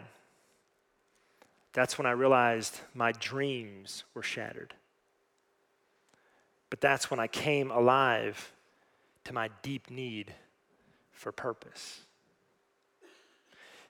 That's 1.71 1.97
when 1.97 2.05
I 2.05 2.11
realized 2.11 2.77
my 2.93 3.13
dreams 3.13 4.03
were 4.13 4.23
shattered. 4.23 4.73
But 6.69 6.81
that's 6.81 7.09
when 7.09 7.21
I 7.21 7.27
came 7.27 7.71
alive 7.71 8.51
to 9.23 9.33
my 9.33 9.51
deep 9.61 9.89
need 9.89 10.33
for 11.13 11.31
purpose. 11.31 12.01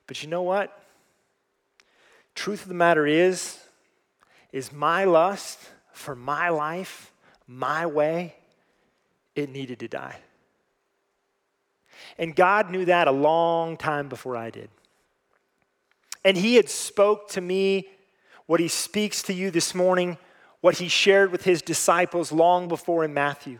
But 0.07 0.21
you 0.21 0.29
know 0.29 0.41
what? 0.41 0.77
Truth 2.35 2.63
of 2.63 2.67
the 2.67 2.73
matter 2.73 3.07
is, 3.07 3.59
is 4.51 4.71
my 4.71 5.05
lust 5.05 5.59
for 5.93 6.15
my 6.15 6.49
life, 6.49 7.11
my 7.47 7.85
way, 7.85 8.35
it 9.35 9.49
needed 9.49 9.79
to 9.79 9.87
die. 9.87 10.17
And 12.17 12.35
God 12.35 12.69
knew 12.69 12.85
that 12.85 13.07
a 13.07 13.11
long 13.11 13.77
time 13.77 14.09
before 14.09 14.35
I 14.37 14.49
did. 14.49 14.69
And 16.23 16.37
he 16.37 16.55
had 16.55 16.69
spoke 16.69 17.29
to 17.29 17.41
me 17.41 17.87
what 18.45 18.59
he 18.59 18.67
speaks 18.67 19.21
to 19.23 19.33
you 19.33 19.51
this 19.51 19.73
morning, 19.73 20.17
what 20.61 20.77
he 20.77 20.87
shared 20.87 21.31
with 21.31 21.43
his 21.43 21.61
disciples 21.61 22.31
long 22.31 22.67
before 22.67 23.03
in 23.03 23.13
Matthew. 23.13 23.59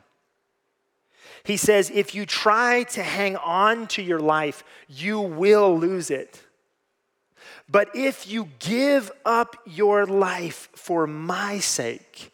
He 1.43 1.57
says, 1.57 1.91
if 1.93 2.15
you 2.15 2.25
try 2.25 2.83
to 2.83 3.03
hang 3.03 3.35
on 3.37 3.87
to 3.87 4.01
your 4.01 4.19
life, 4.19 4.63
you 4.87 5.19
will 5.19 5.77
lose 5.77 6.09
it. 6.09 6.41
But 7.69 7.89
if 7.95 8.27
you 8.27 8.49
give 8.59 9.11
up 9.25 9.55
your 9.65 10.05
life 10.05 10.69
for 10.73 11.07
my 11.07 11.59
sake, 11.59 12.31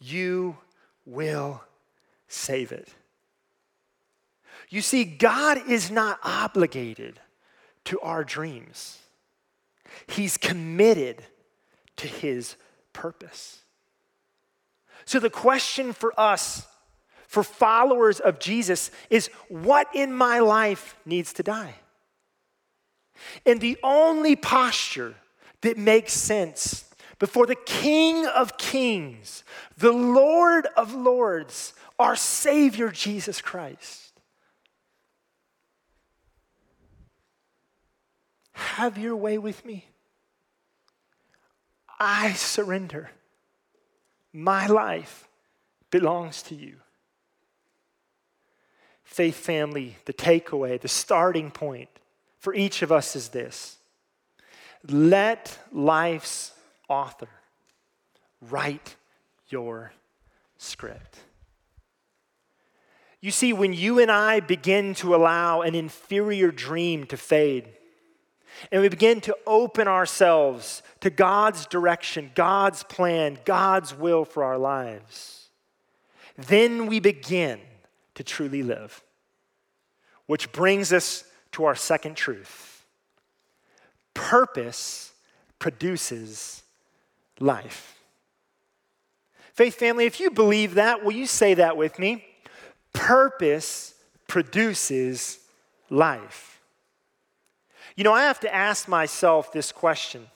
you 0.00 0.56
will 1.04 1.62
save 2.28 2.72
it. 2.72 2.88
You 4.68 4.80
see, 4.80 5.04
God 5.04 5.68
is 5.68 5.90
not 5.90 6.18
obligated 6.22 7.20
to 7.84 8.00
our 8.00 8.24
dreams, 8.24 8.98
He's 10.06 10.38
committed 10.38 11.24
to 11.96 12.06
His 12.06 12.56
purpose. 12.92 13.58
So, 15.04 15.18
the 15.18 15.30
question 15.30 15.92
for 15.92 16.18
us, 16.18 16.66
for 17.32 17.42
followers 17.42 18.20
of 18.20 18.38
Jesus, 18.38 18.90
is 19.08 19.28
what 19.48 19.88
in 19.94 20.12
my 20.12 20.40
life 20.40 20.94
needs 21.06 21.32
to 21.32 21.42
die? 21.42 21.76
And 23.46 23.58
the 23.58 23.78
only 23.82 24.36
posture 24.36 25.14
that 25.62 25.78
makes 25.78 26.12
sense 26.12 26.84
before 27.18 27.46
the 27.46 27.54
King 27.54 28.26
of 28.26 28.58
Kings, 28.58 29.44
the 29.78 29.92
Lord 29.92 30.66
of 30.76 30.92
Lords, 30.92 31.72
our 31.98 32.16
Savior 32.16 32.90
Jesus 32.90 33.40
Christ. 33.40 34.12
Have 38.52 38.98
your 38.98 39.16
way 39.16 39.38
with 39.38 39.64
me. 39.64 39.86
I 41.98 42.34
surrender. 42.34 43.10
My 44.34 44.66
life 44.66 45.26
belongs 45.90 46.42
to 46.42 46.54
you. 46.54 46.76
Faith 49.12 49.36
family, 49.36 49.98
the 50.06 50.14
takeaway, 50.14 50.80
the 50.80 50.88
starting 50.88 51.50
point 51.50 51.90
for 52.38 52.54
each 52.54 52.80
of 52.80 52.90
us 52.90 53.14
is 53.14 53.28
this 53.28 53.76
let 54.88 55.58
life's 55.70 56.52
author 56.88 57.28
write 58.40 58.96
your 59.50 59.92
script. 60.56 61.18
You 63.20 63.30
see, 63.30 63.52
when 63.52 63.74
you 63.74 63.98
and 63.98 64.10
I 64.10 64.40
begin 64.40 64.94
to 64.94 65.14
allow 65.14 65.60
an 65.60 65.74
inferior 65.74 66.50
dream 66.50 67.04
to 67.08 67.18
fade, 67.18 67.68
and 68.70 68.80
we 68.80 68.88
begin 68.88 69.20
to 69.20 69.36
open 69.46 69.88
ourselves 69.88 70.82
to 71.00 71.10
God's 71.10 71.66
direction, 71.66 72.30
God's 72.34 72.82
plan, 72.84 73.36
God's 73.44 73.94
will 73.94 74.24
for 74.24 74.42
our 74.42 74.56
lives, 74.56 75.50
then 76.38 76.86
we 76.86 76.98
begin 76.98 77.60
to 78.14 78.24
truly 78.24 78.62
live. 78.62 79.02
Which 80.26 80.52
brings 80.52 80.92
us 80.92 81.24
to 81.52 81.64
our 81.64 81.74
second 81.74 82.16
truth 82.16 82.68
purpose 84.14 85.12
produces 85.58 86.62
life. 87.40 87.98
Faith 89.54 89.74
family, 89.74 90.06
if 90.06 90.20
you 90.20 90.30
believe 90.30 90.74
that, 90.74 91.04
will 91.04 91.12
you 91.12 91.26
say 91.26 91.54
that 91.54 91.76
with 91.76 91.98
me? 91.98 92.24
Purpose 92.92 93.94
produces 94.26 95.38
life. 95.90 96.60
You 97.96 98.04
know, 98.04 98.12
I 98.12 98.22
have 98.22 98.40
to 98.40 98.54
ask 98.54 98.88
myself 98.88 99.52
this 99.52 99.70
question, 99.72 100.26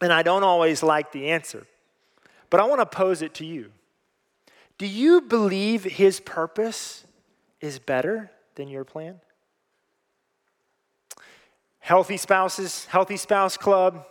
and 0.00 0.12
I 0.12 0.22
don't 0.22 0.42
always 0.42 0.82
like 0.82 1.12
the 1.12 1.30
answer, 1.30 1.66
but 2.50 2.60
I 2.60 2.64
want 2.64 2.80
to 2.80 2.86
pose 2.86 3.22
it 3.22 3.34
to 3.34 3.44
you. 3.44 3.70
Do 4.78 4.86
you 4.86 5.20
believe 5.20 5.84
his 5.84 6.20
purpose 6.20 7.04
is 7.60 7.78
better 7.78 8.30
than 8.54 8.68
your 8.68 8.84
plan? 8.84 9.20
Healthy 11.78 12.16
spouses, 12.16 12.84
healthy 12.86 13.16
spouse 13.16 13.56
club. 13.56 14.06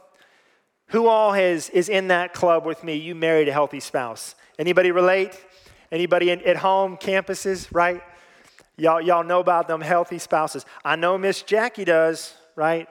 Who 0.88 1.08
all 1.08 1.32
has, 1.32 1.70
is 1.70 1.88
in 1.88 2.10
that 2.10 2.34
club 2.34 2.65
with 2.65 2.84
me? 2.84 2.96
You 2.96 3.15
married 3.15 3.48
a 3.48 3.53
healthy 3.53 3.80
spouse. 3.80 4.36
Anybody 4.60 4.91
relate? 4.91 5.39
Anybody 5.91 6.32
in, 6.32 6.41
at 6.41 6.58
home, 6.58 6.98
campuses, 6.98 7.68
right? 7.72 8.01
Y'all, 8.77 9.01
y'all 9.01 9.24
know 9.24 9.39
about 9.39 9.68
them 9.68 9.82
healthy 9.82 10.20
spouses. 10.20 10.65
I 10.84 10.96
know 10.96 11.18
Miss 11.18 11.44
Jackie 11.44 11.86
does, 11.86 12.34
right? 12.56 12.88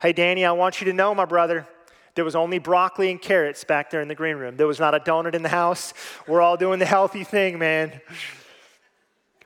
Hey, 0.00 0.12
Danny, 0.12 0.44
I 0.44 0.52
want 0.52 0.80
you 0.80 0.86
to 0.86 0.92
know, 0.92 1.14
my 1.14 1.24
brother, 1.24 1.66
there 2.18 2.24
was 2.24 2.34
only 2.34 2.58
broccoli 2.58 3.12
and 3.12 3.22
carrots 3.22 3.62
back 3.62 3.92
there 3.92 4.00
in 4.00 4.08
the 4.08 4.14
green 4.16 4.38
room. 4.38 4.56
There 4.56 4.66
was 4.66 4.80
not 4.80 4.92
a 4.92 4.98
donut 4.98 5.34
in 5.34 5.44
the 5.44 5.48
house. 5.48 5.94
We're 6.26 6.40
all 6.40 6.56
doing 6.56 6.80
the 6.80 6.84
healthy 6.84 7.22
thing, 7.22 7.60
man. 7.60 8.00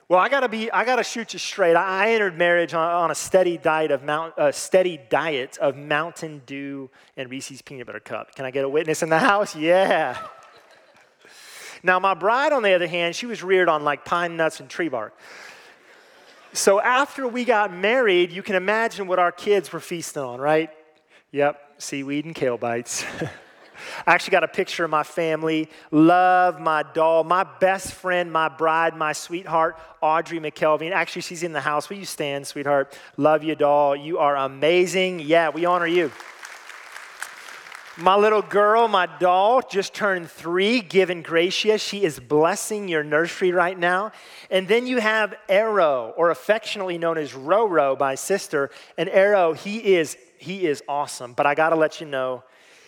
Well, 0.08 0.18
I 0.18 0.30
gotta 0.30 0.48
be, 0.48 0.70
I 0.70 0.86
gotta 0.86 1.04
shoot 1.04 1.34
you 1.34 1.38
straight. 1.38 1.76
I 1.76 2.12
entered 2.14 2.38
marriage 2.38 2.72
on, 2.72 2.90
on 2.90 3.10
a 3.10 3.14
steady 3.14 3.58
diet 3.58 3.90
of 3.90 4.04
mount, 4.04 4.32
a 4.38 4.54
steady 4.54 4.98
diet 5.10 5.58
of 5.58 5.76
Mountain 5.76 6.44
Dew 6.46 6.88
and 7.14 7.30
Reese's 7.30 7.60
peanut 7.60 7.88
butter 7.88 8.00
cup. 8.00 8.34
Can 8.34 8.46
I 8.46 8.50
get 8.50 8.64
a 8.64 8.68
witness 8.70 9.02
in 9.02 9.10
the 9.10 9.18
house? 9.18 9.54
Yeah. 9.54 10.16
now, 11.82 11.98
my 11.98 12.14
bride, 12.14 12.54
on 12.54 12.62
the 12.62 12.72
other 12.72 12.86
hand, 12.86 13.14
she 13.14 13.26
was 13.26 13.42
reared 13.42 13.68
on 13.68 13.84
like 13.84 14.06
pine 14.06 14.38
nuts 14.38 14.60
and 14.60 14.70
tree 14.70 14.88
bark. 14.88 15.14
So 16.54 16.80
after 16.80 17.28
we 17.28 17.44
got 17.44 17.70
married, 17.70 18.32
you 18.32 18.42
can 18.42 18.56
imagine 18.56 19.08
what 19.08 19.18
our 19.18 19.30
kids 19.30 19.70
were 19.70 19.80
feasting 19.80 20.22
on, 20.22 20.40
right? 20.40 20.70
Yep, 21.32 21.71
seaweed 21.82 22.24
and 22.24 22.34
kale 22.34 22.56
bites. 22.56 23.04
I 24.06 24.14
actually 24.14 24.32
got 24.32 24.44
a 24.44 24.48
picture 24.48 24.84
of 24.84 24.90
my 24.90 25.02
family. 25.02 25.68
Love 25.90 26.60
my 26.60 26.82
doll, 26.82 27.24
my 27.24 27.44
best 27.44 27.92
friend, 27.92 28.32
my 28.32 28.48
bride, 28.48 28.96
my 28.96 29.12
sweetheart, 29.12 29.76
Audrey 30.00 30.38
McElveen. 30.38 30.92
Actually, 30.92 31.22
she's 31.22 31.42
in 31.42 31.52
the 31.52 31.60
house. 31.60 31.88
Will 31.88 31.96
you 31.96 32.04
stand, 32.04 32.46
sweetheart? 32.46 32.96
Love 33.16 33.44
you, 33.44 33.54
doll. 33.54 33.96
You 33.96 34.18
are 34.18 34.36
amazing. 34.36 35.20
Yeah, 35.20 35.50
we 35.50 35.64
honor 35.64 35.86
you. 35.86 36.12
My 37.98 38.16
little 38.16 38.40
girl, 38.40 38.88
my 38.88 39.06
doll, 39.06 39.60
just 39.60 39.92
turned 39.92 40.30
three, 40.30 40.80
given 40.80 41.20
Gracia. 41.20 41.76
She 41.76 42.04
is 42.04 42.18
blessing 42.18 42.88
your 42.88 43.04
nursery 43.04 43.52
right 43.52 43.78
now. 43.78 44.12
And 44.50 44.66
then 44.66 44.86
you 44.86 44.98
have 44.98 45.34
Arrow, 45.46 46.14
or 46.16 46.30
affectionately 46.30 46.96
known 46.96 47.18
as 47.18 47.32
Roro 47.32 47.98
by 47.98 48.14
sister. 48.14 48.70
And 48.96 49.10
Arrow, 49.10 49.52
he 49.52 49.94
is 49.94 50.16
he 50.38 50.66
is 50.66 50.82
awesome. 50.88 51.34
But 51.34 51.44
I 51.44 51.54
got 51.54 51.70
to 51.70 51.76
let 51.76 52.00
you 52.00 52.06
know, 52.06 52.42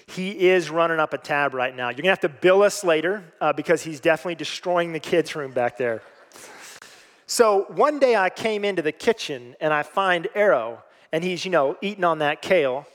he 0.06 0.48
is 0.48 0.70
running 0.70 0.98
up 0.98 1.12
a 1.12 1.18
tab 1.18 1.52
right 1.52 1.76
now. 1.76 1.90
You're 1.90 2.02
to 2.02 2.08
have 2.08 2.20
to 2.20 2.28
bill 2.30 2.62
us 2.62 2.82
later 2.82 3.24
uh, 3.42 3.52
because 3.52 3.82
he's 3.82 4.00
definitely 4.00 4.36
destroying 4.36 4.92
the 4.92 5.00
kids' 5.00 5.36
room 5.36 5.52
back 5.52 5.76
there. 5.76 6.02
So 7.26 7.66
one 7.68 7.98
day 7.98 8.16
I 8.16 8.30
came 8.30 8.64
into 8.64 8.80
the 8.80 8.92
kitchen 8.92 9.54
and 9.60 9.72
I 9.72 9.82
find 9.82 10.28
Arrow, 10.34 10.82
and 11.12 11.22
he's, 11.22 11.44
you 11.44 11.50
know, 11.50 11.76
eating 11.82 12.04
on 12.04 12.20
that 12.20 12.40
kale. 12.40 12.86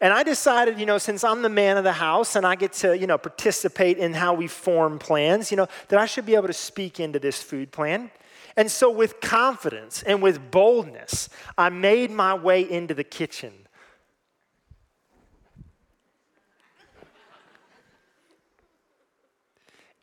And 0.00 0.12
I 0.12 0.22
decided, 0.22 0.78
you 0.78 0.84
know, 0.84 0.98
since 0.98 1.24
I'm 1.24 1.42
the 1.42 1.48
man 1.48 1.78
of 1.78 1.84
the 1.84 1.92
house 1.92 2.36
and 2.36 2.46
I 2.46 2.54
get 2.54 2.74
to, 2.74 2.96
you 2.96 3.06
know, 3.06 3.16
participate 3.16 3.96
in 3.96 4.12
how 4.12 4.34
we 4.34 4.46
form 4.46 4.98
plans, 4.98 5.50
you 5.50 5.56
know, 5.56 5.68
that 5.88 5.98
I 5.98 6.06
should 6.06 6.26
be 6.26 6.34
able 6.34 6.48
to 6.48 6.52
speak 6.52 7.00
into 7.00 7.18
this 7.18 7.42
food 7.42 7.72
plan. 7.72 8.10
And 8.56 8.70
so, 8.70 8.90
with 8.90 9.20
confidence 9.20 10.02
and 10.02 10.22
with 10.22 10.50
boldness, 10.50 11.28
I 11.58 11.68
made 11.68 12.10
my 12.10 12.34
way 12.34 12.68
into 12.68 12.94
the 12.94 13.04
kitchen. 13.04 13.52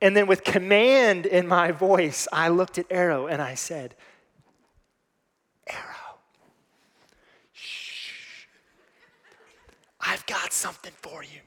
And 0.02 0.18
then, 0.18 0.28
with 0.28 0.44
command 0.44 1.26
in 1.26 1.48
my 1.48 1.72
voice, 1.72 2.28
I 2.32 2.50
looked 2.50 2.78
at 2.78 2.86
Arrow 2.92 3.26
and 3.26 3.42
I 3.42 3.56
said, 3.56 3.96
Arrow, 5.66 6.20
shh, 7.54 8.46
I've 10.06 10.26
got 10.26 10.52
something 10.52 10.92
for 11.02 11.24
you. 11.24 11.40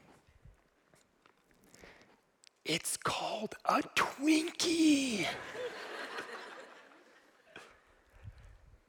It's 2.64 2.96
called 2.96 3.54
a 3.66 3.82
Twinkie. 3.94 5.26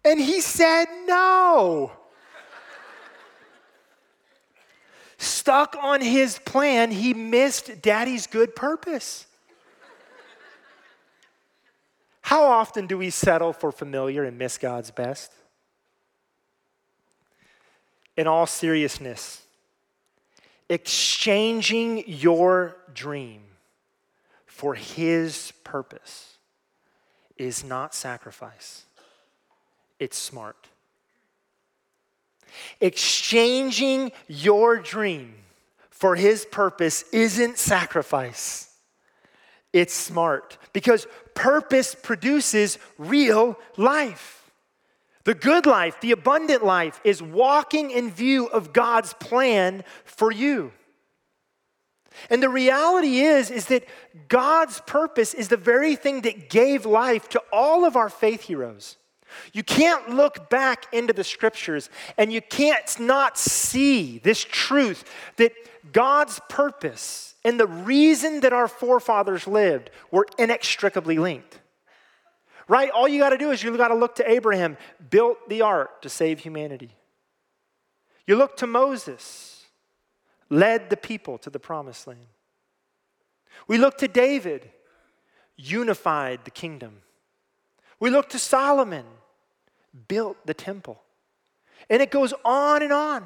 and 0.05 0.19
he 0.19 0.39
said, 0.41 0.85
No. 1.05 1.91
Stuck 5.17 5.75
on 5.81 6.01
his 6.01 6.39
plan, 6.39 6.91
he 6.91 7.13
missed 7.13 7.81
daddy's 7.81 8.25
good 8.27 8.55
purpose. 8.55 9.25
How 12.21 12.43
often 12.43 12.87
do 12.87 12.97
we 12.97 13.09
settle 13.09 13.53
for 13.53 13.71
familiar 13.71 14.23
and 14.23 14.37
miss 14.37 14.57
God's 14.57 14.91
best? 14.91 15.31
In 18.15 18.27
all 18.27 18.45
seriousness, 18.45 19.46
exchanging 20.69 22.03
your 22.07 22.75
dream 22.93 23.41
for 24.45 24.75
His 24.75 25.53
purpose 25.63 26.37
is 27.37 27.63
not 27.63 27.93
sacrifice, 27.93 28.85
it's 29.99 30.17
smart. 30.17 30.67
Exchanging 32.81 34.11
your 34.27 34.77
dream 34.77 35.35
for 35.89 36.15
His 36.15 36.45
purpose 36.45 37.03
isn't 37.11 37.57
sacrifice 37.57 38.67
it's 39.73 39.93
smart 39.93 40.57
because 40.73 41.07
purpose 41.33 41.95
produces 41.95 42.79
real 42.97 43.59
life. 43.75 44.46
The 45.27 45.35
good 45.35 45.65
life, 45.65 45.99
the 45.99 46.13
abundant 46.13 46.63
life, 46.63 47.01
is 47.03 47.21
walking 47.21 47.91
in 47.91 48.09
view 48.09 48.45
of 48.45 48.71
God's 48.71 49.13
plan 49.15 49.83
for 50.05 50.31
you. 50.31 50.71
And 52.29 52.41
the 52.41 52.47
reality 52.47 53.19
is 53.19 53.51
is 53.51 53.65
that 53.65 53.83
God's 54.29 54.79
purpose 54.87 55.33
is 55.33 55.49
the 55.49 55.57
very 55.57 55.97
thing 55.97 56.21
that 56.21 56.49
gave 56.49 56.85
life 56.85 57.27
to 57.27 57.41
all 57.51 57.83
of 57.83 57.97
our 57.97 58.07
faith 58.07 58.43
heroes. 58.43 58.95
You 59.51 59.63
can't 59.63 60.11
look 60.11 60.49
back 60.49 60.85
into 60.93 61.11
the 61.11 61.25
scriptures 61.25 61.89
and 62.17 62.31
you 62.31 62.41
can't 62.41 62.97
not 62.97 63.37
see 63.37 64.19
this 64.19 64.45
truth 64.45 65.03
that 65.35 65.51
God's 65.91 66.39
purpose 66.47 67.35
and 67.43 67.59
the 67.59 67.67
reason 67.67 68.39
that 68.39 68.53
our 68.53 68.69
forefathers 68.69 69.45
lived 69.45 69.89
were 70.09 70.25
inextricably 70.39 71.17
linked. 71.17 71.59
Right? 72.67 72.89
All 72.89 73.07
you 73.07 73.19
got 73.19 73.29
to 73.29 73.37
do 73.37 73.51
is 73.51 73.63
you 73.63 73.75
got 73.77 73.89
to 73.89 73.95
look 73.95 74.15
to 74.15 74.29
Abraham, 74.29 74.77
built 75.09 75.49
the 75.49 75.61
ark 75.61 76.01
to 76.01 76.09
save 76.09 76.39
humanity. 76.39 76.91
You 78.25 78.35
look 78.35 78.57
to 78.57 78.67
Moses, 78.67 79.65
led 80.49 80.89
the 80.89 80.97
people 80.97 81.37
to 81.39 81.49
the 81.49 81.59
promised 81.59 82.07
land. 82.07 82.27
We 83.67 83.77
look 83.77 83.97
to 83.99 84.07
David, 84.07 84.69
unified 85.55 86.41
the 86.43 86.51
kingdom. 86.51 87.01
We 87.99 88.09
look 88.09 88.29
to 88.29 88.39
Solomon, 88.39 89.05
built 90.07 90.37
the 90.45 90.53
temple. 90.53 91.01
And 91.89 92.01
it 92.01 92.11
goes 92.11 92.33
on 92.43 92.83
and 92.83 92.91
on. 92.91 93.25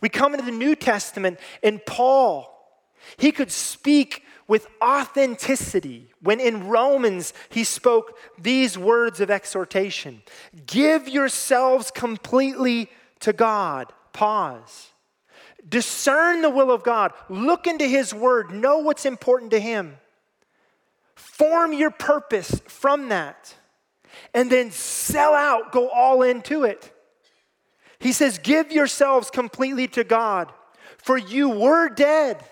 We 0.00 0.08
come 0.08 0.34
into 0.34 0.46
the 0.46 0.52
New 0.52 0.76
Testament, 0.76 1.40
and 1.62 1.84
Paul, 1.84 2.48
he 3.16 3.32
could 3.32 3.50
speak 3.50 4.22
with 4.52 4.66
authenticity 4.82 6.10
when 6.20 6.38
in 6.38 6.68
Romans 6.68 7.32
he 7.48 7.64
spoke 7.64 8.18
these 8.36 8.76
words 8.76 9.18
of 9.18 9.30
exhortation 9.30 10.20
Give 10.66 11.08
yourselves 11.08 11.90
completely 11.90 12.90
to 13.20 13.32
God. 13.32 13.94
Pause. 14.12 14.90
Discern 15.66 16.42
the 16.42 16.50
will 16.50 16.70
of 16.70 16.82
God. 16.82 17.12
Look 17.30 17.66
into 17.66 17.86
his 17.86 18.12
word. 18.12 18.50
Know 18.50 18.80
what's 18.80 19.06
important 19.06 19.52
to 19.52 19.58
him. 19.58 19.96
Form 21.14 21.72
your 21.72 21.90
purpose 21.90 22.60
from 22.68 23.08
that 23.08 23.54
and 24.34 24.52
then 24.52 24.70
sell 24.70 25.32
out, 25.32 25.72
go 25.72 25.88
all 25.88 26.20
into 26.20 26.64
it. 26.64 26.92
He 27.98 28.12
says, 28.12 28.36
Give 28.36 28.70
yourselves 28.70 29.30
completely 29.30 29.88
to 29.88 30.04
God, 30.04 30.52
for 30.98 31.16
you 31.16 31.48
were 31.48 31.88
dead. 31.88 32.44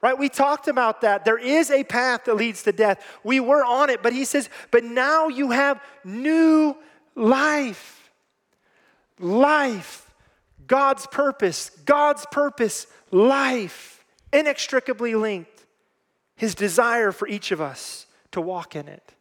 Right? 0.00 0.16
We 0.16 0.28
talked 0.28 0.68
about 0.68 1.00
that. 1.00 1.24
There 1.24 1.38
is 1.38 1.70
a 1.70 1.82
path 1.82 2.24
that 2.26 2.36
leads 2.36 2.62
to 2.64 2.72
death. 2.72 3.04
We 3.24 3.40
were 3.40 3.64
on 3.64 3.90
it, 3.90 4.02
but 4.02 4.12
he 4.12 4.24
says, 4.24 4.48
But 4.70 4.84
now 4.84 5.28
you 5.28 5.50
have 5.50 5.82
new 6.04 6.76
life. 7.16 8.10
Life. 9.18 10.14
God's 10.68 11.06
purpose. 11.08 11.70
God's 11.84 12.26
purpose. 12.30 12.86
Life. 13.10 14.04
Inextricably 14.32 15.16
linked. 15.16 15.64
His 16.36 16.54
desire 16.54 17.10
for 17.10 17.26
each 17.26 17.50
of 17.50 17.60
us 17.60 18.06
to 18.30 18.40
walk 18.40 18.76
in 18.76 18.86
it. 18.86 19.14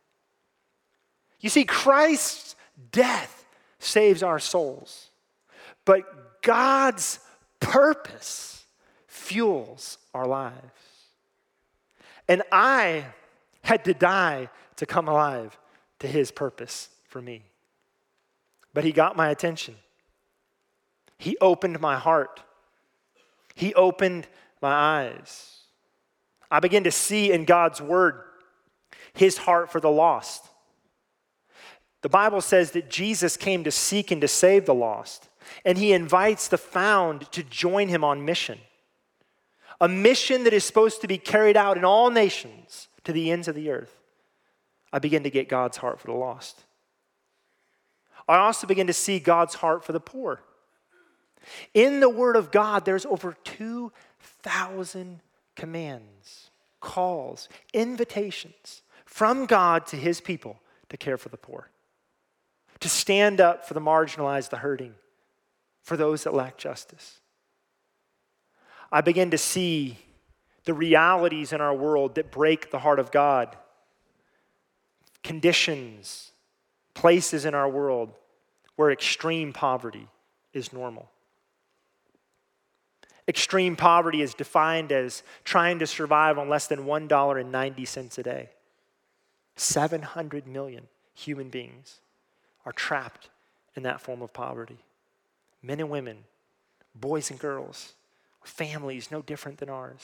You 1.40 1.50
see, 1.50 1.63
Christ's 1.66 2.56
death 2.92 3.46
saves 3.80 4.22
our 4.22 4.40
souls, 4.40 5.10
but 5.86 6.42
God's 6.42 7.20
purpose 7.60 8.66
fuels 9.08 9.98
our 10.18 10.28
lives. 10.28 10.56
And 12.28 12.44
I 12.52 13.06
had 13.64 13.86
to 13.86 13.94
die 13.94 14.50
to 14.76 14.86
come 14.86 15.08
alive 15.08 15.58
to 16.00 16.08
his 16.08 16.32
purpose 16.32 16.90
for 17.08 17.22
me. 17.22 17.44
But 18.74 18.84
he 18.84 18.92
got 18.92 19.16
my 19.16 19.30
attention. 19.30 19.76
He 21.18 21.38
opened 21.40 21.80
my 21.80 21.98
heart. 21.98 22.42
He 23.56 23.74
opened 23.74 24.28
my 24.62 24.72
eyes. 24.72 25.62
I 26.50 26.60
began 26.60 26.84
to 26.84 26.92
see 26.92 27.32
in 27.32 27.46
God's 27.46 27.82
word 27.82 28.22
his 29.14 29.38
heart 29.38 29.72
for 29.72 29.80
the 29.80 29.90
lost. 29.90 30.46
The 32.02 32.10
Bible 32.10 32.42
says 32.42 32.72
that 32.72 32.90
Jesus 32.90 33.36
came 33.36 33.64
to 33.64 33.72
seek 33.72 34.12
and 34.12 34.22
to 34.22 34.28
save 34.28 34.66
the 34.66 34.74
lost, 34.74 35.28
and 35.66 35.78
he 35.78 35.92
invites 35.92 36.48
the 36.48 36.58
found 36.58 37.32
to 37.32 37.44
join 37.44 37.88
him 37.88 38.04
on 38.04 38.24
mission. 38.24 38.60
A 39.80 39.88
mission 39.88 40.44
that 40.44 40.54
is 40.54 40.63
supposed 40.63 41.02
to 41.02 41.08
be 41.08 41.18
carried 41.18 41.58
out 41.58 41.78
in 41.78 41.86
all 41.86 42.10
nations 42.10 42.88
to 43.04 43.12
the 43.12 43.32
ends 43.32 43.48
of 43.48 43.56
the 43.56 43.70
earth. 43.70 43.96
I 44.92 45.00
begin 45.00 45.24
to 45.24 45.30
get 45.30 45.50
God's 45.50 45.78
heart 45.78 46.00
for 46.00 46.08
the 46.08 46.13
lost. 46.13 46.63
I 48.28 48.38
also 48.38 48.68
begin 48.68 48.88
to 48.88 48.94
see 48.94 49.20
God's 49.20 49.56
heart 49.56 49.84
for 49.84 49.94
the 49.94 50.00
poor. 50.00 50.42
In 51.74 52.00
the 52.00 52.10
Word 52.10 52.36
of 52.36 52.52
God, 52.52 52.86
there's 52.86 53.06
over 53.06 53.36
2,000 53.44 55.22
commands, 55.56 56.50
calls, 56.80 57.48
invitations 57.74 58.82
from 59.06 59.46
God 59.46 59.86
to 59.88 59.96
His 59.96 60.20
people 60.20 60.60
to 60.90 60.98
care 60.98 61.18
for 61.18 61.30
the 61.30 61.38
poor 61.38 61.70
to 62.80 62.90
stand 62.90 63.42
up 63.42 63.66
for 63.66 63.74
the 63.74 63.82
marginalized, 63.82 64.50
the 64.50 64.58
hurting, 64.58 64.94
for 65.82 65.98
those 65.98 66.24
that 66.24 66.34
lack 66.34 66.58
justice. 66.58 67.20
I 68.91 69.02
begin 69.02 69.32
to 69.32 69.38
see 69.38 69.97
the 70.63 70.73
realities 70.73 71.54
in 71.54 71.62
our 71.62 71.73
world 71.73 72.15
that 72.15 72.32
break 72.32 72.71
the 72.71 72.80
heart 72.80 73.00
of 73.00 73.12
God, 73.12 73.56
conditions, 75.23 76.32
places 76.93 77.45
in 77.45 77.54
our 77.54 77.69
world 77.69 78.12
where 78.76 78.91
extreme 78.91 79.54
poverty 79.54 80.08
is 80.54 80.71
normal. 80.71 81.10
Extreme 83.28 83.76
poverty 83.76 84.21
is 84.21 84.34
defined 84.34 84.91
as 84.91 85.21
trying 85.43 85.80
to 85.80 85.88
survive 85.88 86.38
on 86.38 86.47
less 86.47 86.67
than 86.67 86.86
$1.90 86.86 88.17
a 88.17 88.23
day. 88.23 88.50
700 89.58 90.47
million 90.47 90.88
human 91.13 91.50
beings 91.50 92.00
are 92.65 92.71
trapped 92.71 93.30
in 93.76 93.84
that 93.84 94.00
form 94.00 94.21
of 94.21 94.32
poverty. 94.32 94.78
Men 95.62 95.80
and 95.80 95.89
women, 95.89 96.19
boys 96.95 97.30
and 97.30 97.39
girls, 97.39 97.93
families 98.48 99.12
no 99.12 99.22
different 99.22 99.58
than 99.60 99.70
ours. 99.70 100.02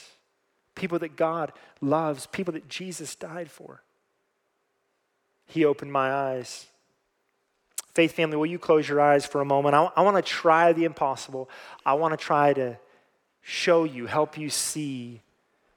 People 0.74 0.98
that 1.00 1.16
God 1.16 1.52
loves, 1.80 2.26
people 2.26 2.52
that 2.54 2.68
Jesus 2.68 3.14
died 3.14 3.50
for. 3.50 3.82
He 5.46 5.64
opened 5.64 5.92
my 5.92 6.12
eyes. 6.12 6.66
Faith 7.94 8.12
family, 8.12 8.36
will 8.36 8.46
you 8.46 8.58
close 8.58 8.88
your 8.88 9.00
eyes 9.00 9.24
for 9.24 9.40
a 9.40 9.44
moment? 9.44 9.74
I, 9.74 9.90
I 9.96 10.02
want 10.02 10.16
to 10.16 10.22
try 10.22 10.72
the 10.72 10.84
impossible. 10.84 11.48
I 11.86 11.94
want 11.94 12.18
to 12.18 12.22
try 12.22 12.52
to 12.54 12.78
show 13.40 13.84
you, 13.84 14.06
help 14.06 14.36
you 14.36 14.50
see 14.50 15.20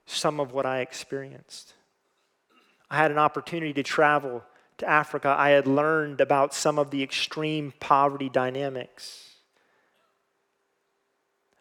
some 0.05 0.39
of 0.39 0.51
what 0.51 0.65
I 0.65 0.79
experienced. 0.79 1.73
I 2.89 2.97
had 2.97 3.11
an 3.11 3.17
opportunity 3.17 3.73
to 3.73 3.83
travel 3.83 4.43
to 4.77 4.87
Africa, 4.87 5.35
I 5.37 5.49
had 5.49 5.65
learned 5.65 6.21
about 6.21 6.53
some 6.53 6.77
of 6.77 6.91
the 6.91 7.01
extreme 7.01 7.73
poverty 7.79 8.29
dynamics. 8.29 9.26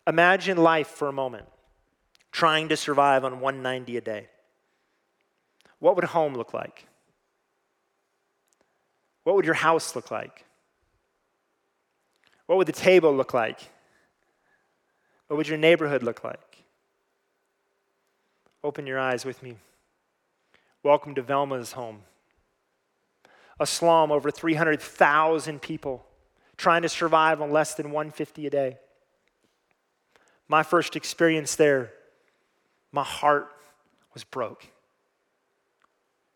Imagine 0.07 0.57
life 0.57 0.89
for 0.89 1.09
a 1.09 1.13
moment, 1.13 1.47
trying 2.31 2.69
to 2.69 2.77
survive 2.77 3.25
on 3.25 3.41
190 3.41 3.97
a 3.97 4.01
day. 4.01 4.29
What 5.79 5.97
would 5.97 6.05
home 6.05 6.35
look 6.35 6.55
like? 6.55 6.87
What 9.25 9.35
would 9.37 9.45
your 9.45 9.55
house 9.55 9.97
look 9.97 10.11
like? 10.11 10.45
What 12.47 12.57
would 12.59 12.69
the 12.69 12.73
table 12.73 13.15
look 13.15 13.35
like? 13.35 13.61
What 15.27 15.37
would 15.37 15.49
your 15.49 15.59
neighborhood 15.59 16.03
look 16.03 16.23
like? 16.23 16.65
Open 18.63 18.87
your 18.87 19.01
eyes 19.01 19.25
with 19.25 19.43
me. 19.43 19.57
Welcome 20.83 21.17
to 21.17 21.23
Velma's 21.23 21.73
home 21.73 22.03
a 23.59 23.67
slum, 23.67 24.13
over 24.13 24.31
300,000 24.31 25.63
people 25.63 26.05
trying 26.57 26.83
to 26.83 26.89
survive 26.89 27.41
on 27.41 27.51
less 27.51 27.75
than 27.75 27.91
150 27.91 28.47
a 28.47 28.51
day. 28.51 28.79
My 30.49 30.63
first 30.63 30.97
experience 30.97 31.57
there, 31.57 31.93
my 32.93 33.03
heart 33.03 33.49
was 34.15 34.25
broke. 34.25 34.67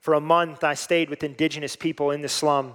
For 0.01 0.15
a 0.15 0.21
month, 0.21 0.65
I 0.65 0.75
stayed 0.75 1.11
with 1.11 1.23
indigenous 1.23 1.77
people 1.77 2.11
in 2.11 2.23
the 2.23 2.29
slum. 2.29 2.75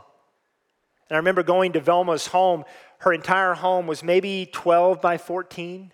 And 1.09 1.15
I 1.15 1.17
remember 1.17 1.43
going 1.43 1.73
to 1.73 1.79
Velma's 1.79 2.27
home. 2.27 2.63
Her 2.99 3.13
entire 3.13 3.53
home 3.53 3.87
was 3.87 4.03
maybe 4.03 4.47
12 4.51 5.01
by 5.01 5.17
14, 5.17 5.91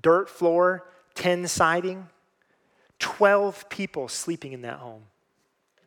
dirt 0.00 0.28
floor, 0.28 0.88
tin 1.14 1.46
siding, 1.46 2.08
12 2.98 3.68
people 3.68 4.08
sleeping 4.08 4.52
in 4.52 4.62
that 4.62 4.78
home. 4.78 5.02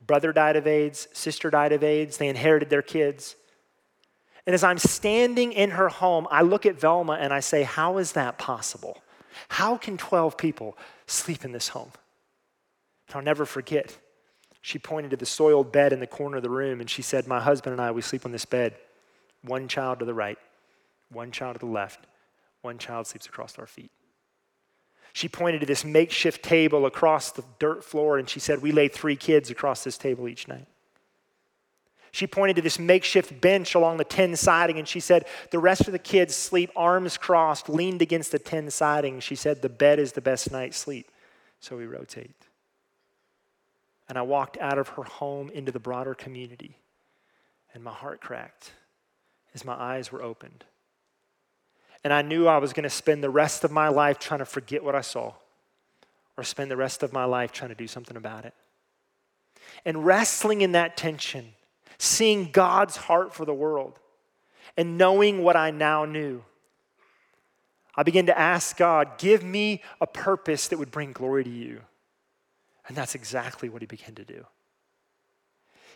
Brother 0.06 0.32
died 0.32 0.56
of 0.56 0.68
AIDS, 0.68 1.08
sister 1.12 1.50
died 1.50 1.74
of 1.74 1.84
AIDS, 1.84 2.18
they 2.18 2.30
inherited 2.30 2.70
their 2.70 2.82
kids. 2.82 3.36
And 4.48 4.54
as 4.54 4.64
I'm 4.64 4.78
standing 4.78 5.52
in 5.52 5.72
her 5.72 5.90
home, 5.90 6.26
I 6.32 6.42
look 6.42 6.66
at 6.66 6.80
Velma 6.80 7.18
and 7.20 7.34
I 7.34 7.42
say, 7.42 7.64
How 7.64 7.98
is 7.98 8.14
that 8.14 8.38
possible? 8.38 9.04
How 9.50 9.76
can 9.76 9.98
12 9.98 10.38
people 10.38 10.78
sleep 11.06 11.44
in 11.44 11.52
this 11.52 11.68
home? 11.68 11.92
And 13.08 13.18
I'll 13.18 13.22
never 13.22 13.46
forget. 13.46 13.98
She 14.62 14.80
pointed 14.80 15.12
to 15.12 15.18
the 15.18 15.26
soiled 15.26 15.72
bed 15.74 15.92
in 15.92 16.00
the 16.00 16.08
corner 16.08 16.38
of 16.38 16.44
the 16.44 16.50
room 16.50 16.80
and 16.80 16.90
she 16.90 17.02
said, 17.02 17.28
My 17.28 17.42
husband 17.42 17.74
and 17.74 17.82
I, 17.82 17.92
we 17.92 18.02
sleep 18.02 18.26
on 18.26 18.32
this 18.32 18.46
bed. 18.46 18.76
One 19.44 19.68
child 19.68 20.00
to 20.00 20.06
the 20.06 20.14
right, 20.14 20.38
one 21.12 21.32
child 21.32 21.56
to 21.56 21.60
the 21.60 21.72
left, 21.72 22.08
one 22.62 22.78
child 22.78 23.06
sleeps 23.06 23.28
across 23.28 23.60
our 23.60 23.68
feet. 23.68 23.92
She 25.12 25.28
pointed 25.28 25.60
to 25.60 25.68
this 25.68 25.84
makeshift 25.84 26.42
table 26.42 26.86
across 26.86 27.32
the 27.32 27.44
dirt 27.60 27.84
floor 27.84 28.18
and 28.18 28.30
she 28.30 28.40
said, 28.40 28.62
We 28.62 28.72
lay 28.72 28.88
three 28.88 29.18
kids 29.18 29.50
across 29.50 29.84
this 29.84 29.98
table 29.98 30.30
each 30.30 30.48
night. 30.48 30.68
She 32.18 32.26
pointed 32.26 32.56
to 32.56 32.64
this 32.64 32.80
makeshift 32.80 33.42
bench 33.42 33.76
along 33.76 33.98
the 33.98 34.04
tin 34.04 34.36
siding 34.36 34.80
and 34.80 34.88
she 34.88 35.00
said, 35.00 35.28
The 35.52 35.60
rest 35.60 35.82
of 35.82 35.92
the 35.92 36.00
kids 36.00 36.36
sleep 36.36 36.72
arms 36.76 37.16
crossed, 37.16 37.70
leaned 37.70 38.02
against 38.02 38.32
the 38.32 38.40
tin 38.40 38.72
siding. 38.72 39.20
She 39.20 39.36
said, 39.36 39.62
The 39.62 39.70
bed 39.70 40.00
is 40.00 40.14
the 40.14 40.22
best 40.22 40.52
night's 40.52 40.78
sleep, 40.78 41.12
so 41.60 41.78
we 41.78 41.86
rotate. 41.86 42.32
And 44.10 44.18
I 44.18 44.24
walked 44.24 44.58
out 44.58 44.80
of 44.80 44.88
her 44.88 45.04
home 45.04 45.52
into 45.52 45.72
the 45.72 45.78
broader 45.78 46.16
community, 46.16 46.80
and 47.76 47.84
my 47.84 47.94
heart 47.94 48.20
cracked 48.20 48.72
as 49.54 49.64
my 49.64 49.76
eyes 49.76 50.12
were 50.12 50.24
opened. 50.24 50.64
And 52.04 52.12
I 52.12 52.24
knew 52.24 52.48
I 52.48 52.58
was 52.58 52.74
going 52.74 52.86
to 52.86 52.90
spend 52.90 53.24
the 53.24 53.30
rest 53.30 53.64
of 53.64 53.70
my 53.70 53.90
life 53.90 54.18
trying 54.18 54.40
to 54.40 54.46
forget 54.46 54.84
what 54.84 54.96
I 54.96 55.02
saw 55.02 55.34
or 56.36 56.44
spend 56.44 56.72
the 56.72 56.78
rest 56.78 57.04
of 57.04 57.14
my 57.14 57.26
life 57.26 57.52
trying 57.52 57.70
to 57.70 57.76
do 57.76 57.86
something 57.86 58.18
about 58.18 58.44
it. 58.44 58.56
And 59.86 60.04
wrestling 60.04 60.62
in 60.62 60.72
that 60.72 60.98
tension, 60.98 61.54
seeing 61.98 62.52
God's 62.52 62.96
heart 62.96 63.34
for 63.34 63.46
the 63.46 63.54
world, 63.54 64.00
and 64.76 64.98
knowing 64.98 65.44
what 65.44 65.56
I 65.56 65.72
now 65.72 66.06
knew, 66.06 66.44
I 67.96 68.04
began 68.04 68.28
to 68.28 68.38
ask 68.38 68.78
God, 68.78 69.18
give 69.18 69.44
me 69.44 69.82
a 70.00 70.06
purpose 70.06 70.68
that 70.68 70.78
would 70.78 70.92
bring 70.92 71.14
glory 71.14 71.44
to 71.44 71.50
you. 71.50 71.82
And 72.88 72.96
that's 72.96 73.16
exactly 73.16 73.70
what 73.70 73.82
he 73.82 73.88
began 73.88 74.14
to 74.16 74.24
do. 74.24 74.46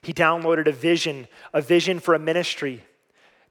He 0.02 0.14
downloaded 0.14 0.68
a 0.68 0.72
vision, 0.72 1.28
a 1.54 1.62
vision 1.62 2.00
for 2.00 2.16
a 2.16 2.20
ministry 2.20 2.84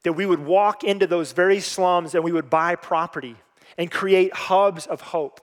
that 0.03 0.13
we 0.13 0.25
would 0.25 0.43
walk 0.43 0.83
into 0.83 1.07
those 1.07 1.31
very 1.31 1.61
slums 1.61 2.13
and 2.13 2.23
we 2.23 2.33
would 2.33 2.49
buy 2.49 2.75
property 2.75 3.37
and 3.77 3.89
create 3.89 4.33
hubs 4.33 4.85
of 4.85 4.99
hope. 4.99 5.39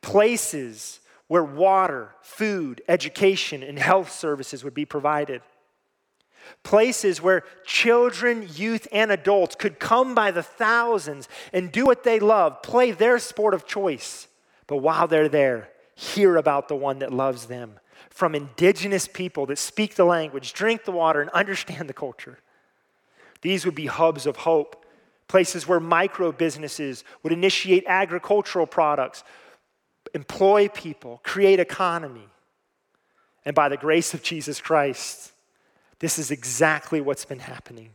Places 0.00 1.00
where 1.28 1.44
water, 1.44 2.14
food, 2.22 2.80
education, 2.88 3.62
and 3.62 3.78
health 3.78 4.10
services 4.10 4.64
would 4.64 4.74
be 4.74 4.84
provided. 4.84 5.42
Places 6.62 7.22
where 7.22 7.44
children, 7.64 8.48
youth, 8.54 8.88
and 8.92 9.10
adults 9.10 9.54
could 9.54 9.78
come 9.78 10.14
by 10.14 10.30
the 10.30 10.42
thousands 10.42 11.28
and 11.52 11.72
do 11.72 11.86
what 11.86 12.04
they 12.04 12.18
love, 12.18 12.62
play 12.62 12.90
their 12.90 13.18
sport 13.18 13.54
of 13.54 13.66
choice. 13.66 14.28
But 14.66 14.78
while 14.78 15.06
they're 15.06 15.28
there, 15.28 15.68
hear 15.94 16.36
about 16.36 16.68
the 16.68 16.76
one 16.76 16.98
that 16.98 17.12
loves 17.12 17.46
them 17.46 17.78
from 18.10 18.34
indigenous 18.34 19.06
people 19.06 19.46
that 19.46 19.58
speak 19.58 19.94
the 19.94 20.04
language, 20.04 20.52
drink 20.52 20.84
the 20.84 20.92
water, 20.92 21.20
and 21.20 21.30
understand 21.30 21.88
the 21.88 21.94
culture. 21.94 22.38
These 23.42 23.64
would 23.64 23.74
be 23.74 23.86
hubs 23.86 24.26
of 24.26 24.36
hope, 24.36 24.84
places 25.28 25.68
where 25.68 25.80
micro 25.80 26.32
businesses 26.32 27.04
would 27.22 27.32
initiate 27.32 27.84
agricultural 27.86 28.66
products, 28.66 29.22
employ 30.14 30.68
people, 30.68 31.20
create 31.24 31.60
economy. 31.60 32.28
And 33.44 33.54
by 33.54 33.68
the 33.68 33.76
grace 33.76 34.14
of 34.14 34.22
Jesus 34.22 34.60
Christ, 34.60 35.32
this 35.98 36.18
is 36.18 36.30
exactly 36.30 37.00
what's 37.00 37.24
been 37.24 37.38
happening. 37.38 37.90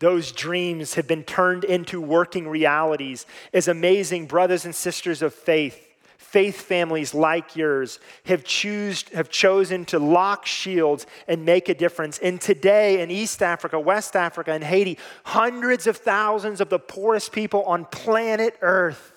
Those 0.00 0.32
dreams 0.32 0.94
have 0.94 1.06
been 1.06 1.24
turned 1.24 1.64
into 1.64 2.00
working 2.00 2.48
realities 2.48 3.26
as 3.52 3.68
amazing 3.68 4.26
brothers 4.26 4.64
and 4.64 4.74
sisters 4.74 5.22
of 5.22 5.34
faith 5.34 5.86
faith 6.30 6.60
families 6.60 7.12
like 7.12 7.56
yours 7.56 7.98
have, 8.24 8.44
choose, 8.44 9.02
have 9.08 9.30
chosen 9.30 9.84
to 9.84 9.98
lock 9.98 10.46
shields 10.46 11.04
and 11.26 11.44
make 11.44 11.68
a 11.68 11.74
difference. 11.74 12.18
And 12.18 12.40
today 12.40 13.00
in 13.00 13.10
East 13.10 13.42
Africa, 13.42 13.80
West 13.80 14.14
Africa, 14.14 14.52
and 14.52 14.62
Haiti, 14.62 14.96
hundreds 15.24 15.88
of 15.88 15.96
thousands 15.96 16.60
of 16.60 16.68
the 16.68 16.78
poorest 16.78 17.32
people 17.32 17.64
on 17.64 17.84
planet 17.86 18.56
Earth 18.60 19.12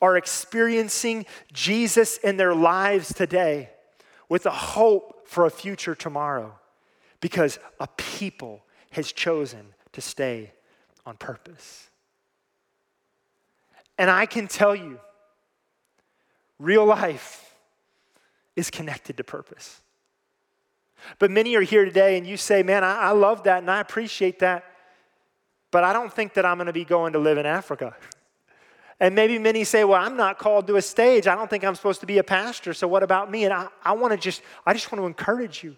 are 0.00 0.16
experiencing 0.16 1.26
Jesus 1.52 2.16
in 2.18 2.36
their 2.36 2.54
lives 2.54 3.12
today 3.12 3.70
with 4.28 4.46
a 4.46 4.50
hope 4.50 5.26
for 5.26 5.46
a 5.46 5.50
future 5.50 5.96
tomorrow 5.96 6.59
because 7.20 7.58
a 7.78 7.86
people 7.96 8.64
has 8.92 9.12
chosen 9.12 9.74
to 9.92 10.00
stay 10.00 10.52
on 11.06 11.16
purpose. 11.16 11.88
And 13.98 14.10
I 14.10 14.26
can 14.26 14.48
tell 14.48 14.74
you, 14.74 14.98
Real 16.58 16.84
life 16.84 17.54
is 18.54 18.70
connected 18.70 19.16
to 19.16 19.24
purpose. 19.24 19.80
But 21.18 21.30
many 21.30 21.54
are 21.56 21.62
here 21.62 21.86
today 21.86 22.18
and 22.18 22.26
you 22.26 22.36
say, 22.36 22.62
Man, 22.62 22.84
I, 22.84 22.96
I 22.96 23.10
love 23.12 23.44
that 23.44 23.58
and 23.58 23.70
I 23.70 23.80
appreciate 23.80 24.40
that, 24.40 24.64
but 25.70 25.84
I 25.84 25.94
don't 25.94 26.12
think 26.12 26.34
that 26.34 26.44
I'm 26.44 26.58
to 26.58 26.72
be 26.72 26.84
going 26.84 27.14
to 27.14 27.18
live 27.18 27.38
in 27.38 27.46
Africa. 27.46 27.96
And 29.02 29.14
maybe 29.14 29.38
many 29.38 29.64
say, 29.64 29.82
Well, 29.82 29.98
I'm 29.98 30.18
not 30.18 30.38
called 30.38 30.66
to 30.66 30.76
a 30.76 30.82
stage. 30.82 31.26
I 31.26 31.34
don't 31.34 31.48
think 31.48 31.64
I'm 31.64 31.74
supposed 31.74 32.00
to 32.00 32.06
be 32.06 32.18
a 32.18 32.22
pastor. 32.22 32.74
So 32.74 32.86
what 32.86 33.02
about 33.02 33.30
me? 33.30 33.44
And 33.44 33.54
I, 33.54 33.68
I 33.82 33.92
want 33.92 34.12
to 34.12 34.18
just, 34.18 34.42
I 34.66 34.74
just 34.74 34.92
want 34.92 35.00
to 35.00 35.06
encourage 35.06 35.64
you. 35.64 35.74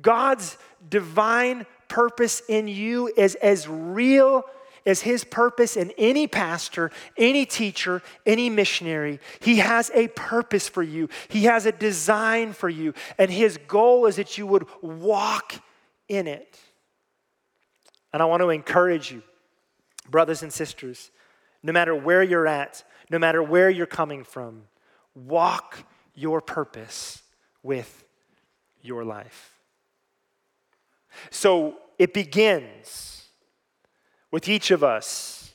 God's 0.00 0.56
divine 0.88 1.66
purpose 1.88 2.42
in 2.48 2.68
you 2.68 3.12
is 3.16 3.34
as 3.36 3.68
real 3.68 4.44
as 4.84 5.00
his 5.00 5.24
purpose 5.24 5.76
in 5.76 5.92
any 5.96 6.26
pastor, 6.26 6.90
any 7.16 7.46
teacher, 7.46 8.02
any 8.26 8.50
missionary. 8.50 9.20
He 9.40 9.58
has 9.58 9.90
a 9.94 10.08
purpose 10.08 10.68
for 10.68 10.82
you, 10.82 11.08
he 11.28 11.44
has 11.44 11.66
a 11.66 11.72
design 11.72 12.52
for 12.52 12.68
you, 12.68 12.94
and 13.18 13.30
his 13.30 13.58
goal 13.68 14.06
is 14.06 14.16
that 14.16 14.38
you 14.38 14.46
would 14.46 14.66
walk 14.80 15.54
in 16.08 16.26
it. 16.26 16.58
And 18.12 18.20
I 18.20 18.26
want 18.26 18.42
to 18.42 18.50
encourage 18.50 19.10
you, 19.10 19.22
brothers 20.10 20.42
and 20.42 20.52
sisters, 20.52 21.10
no 21.62 21.72
matter 21.72 21.94
where 21.94 22.22
you're 22.22 22.46
at, 22.46 22.84
no 23.10 23.18
matter 23.18 23.42
where 23.42 23.70
you're 23.70 23.86
coming 23.86 24.24
from, 24.24 24.64
walk 25.14 25.78
your 26.14 26.40
purpose 26.40 27.22
with 27.62 28.04
your 28.82 29.04
life. 29.04 29.51
So 31.30 31.78
it 31.98 32.14
begins 32.14 33.28
with 34.30 34.48
each 34.48 34.70
of 34.70 34.82
us 34.82 35.54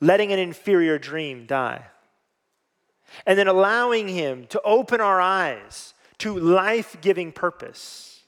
letting 0.00 0.32
an 0.32 0.38
inferior 0.38 0.98
dream 0.98 1.46
die. 1.46 1.86
And 3.24 3.38
then 3.38 3.48
allowing 3.48 4.08
Him 4.08 4.46
to 4.48 4.60
open 4.62 5.00
our 5.00 5.20
eyes 5.20 5.94
to 6.18 6.38
life 6.38 6.96
giving 7.00 7.32
purpose. 7.32 8.22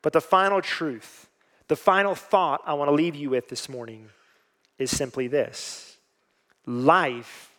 But 0.00 0.12
the 0.12 0.20
final 0.20 0.60
truth, 0.60 1.28
the 1.68 1.76
final 1.76 2.14
thought 2.14 2.62
I 2.66 2.74
want 2.74 2.88
to 2.88 2.94
leave 2.94 3.14
you 3.14 3.30
with 3.30 3.48
this 3.48 3.68
morning 3.68 4.08
is 4.78 4.90
simply 4.90 5.28
this 5.28 5.96
life 6.66 7.50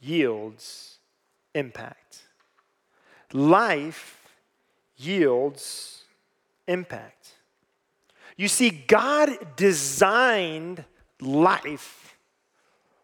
yields 0.00 0.98
impact. 1.54 2.22
Life 3.32 4.28
yields 4.96 6.04
impact. 6.66 7.37
You 8.38 8.46
see, 8.46 8.70
God 8.70 9.56
designed 9.56 10.84
life 11.20 12.16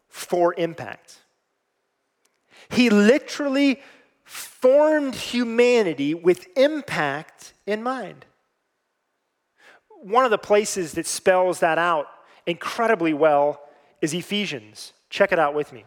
for 0.07 0.55
impact. 0.57 1.19
He 2.69 2.89
literally 2.89 3.81
formed 4.23 5.13
humanity 5.13 6.13
with 6.13 6.47
impact 6.55 7.53
in 7.67 7.83
mind. 7.83 8.25
One 10.01 10.23
of 10.23 10.31
the 10.31 10.37
places 10.37 10.93
that 10.93 11.05
spells 11.05 11.59
that 11.59 11.77
out 11.77 12.07
incredibly 12.47 13.13
well 13.13 13.61
is 14.01 14.13
Ephesians. 14.13 14.93
Check 15.09 15.33
it 15.33 15.39
out 15.39 15.53
with 15.53 15.73
me. 15.73 15.83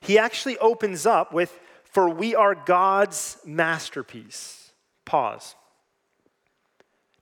He 0.00 0.18
actually 0.18 0.56
opens 0.58 1.04
up 1.04 1.32
with, 1.32 1.58
For 1.82 2.08
we 2.08 2.36
are 2.36 2.54
God's 2.54 3.38
masterpiece. 3.44 4.72
Pause. 5.04 5.56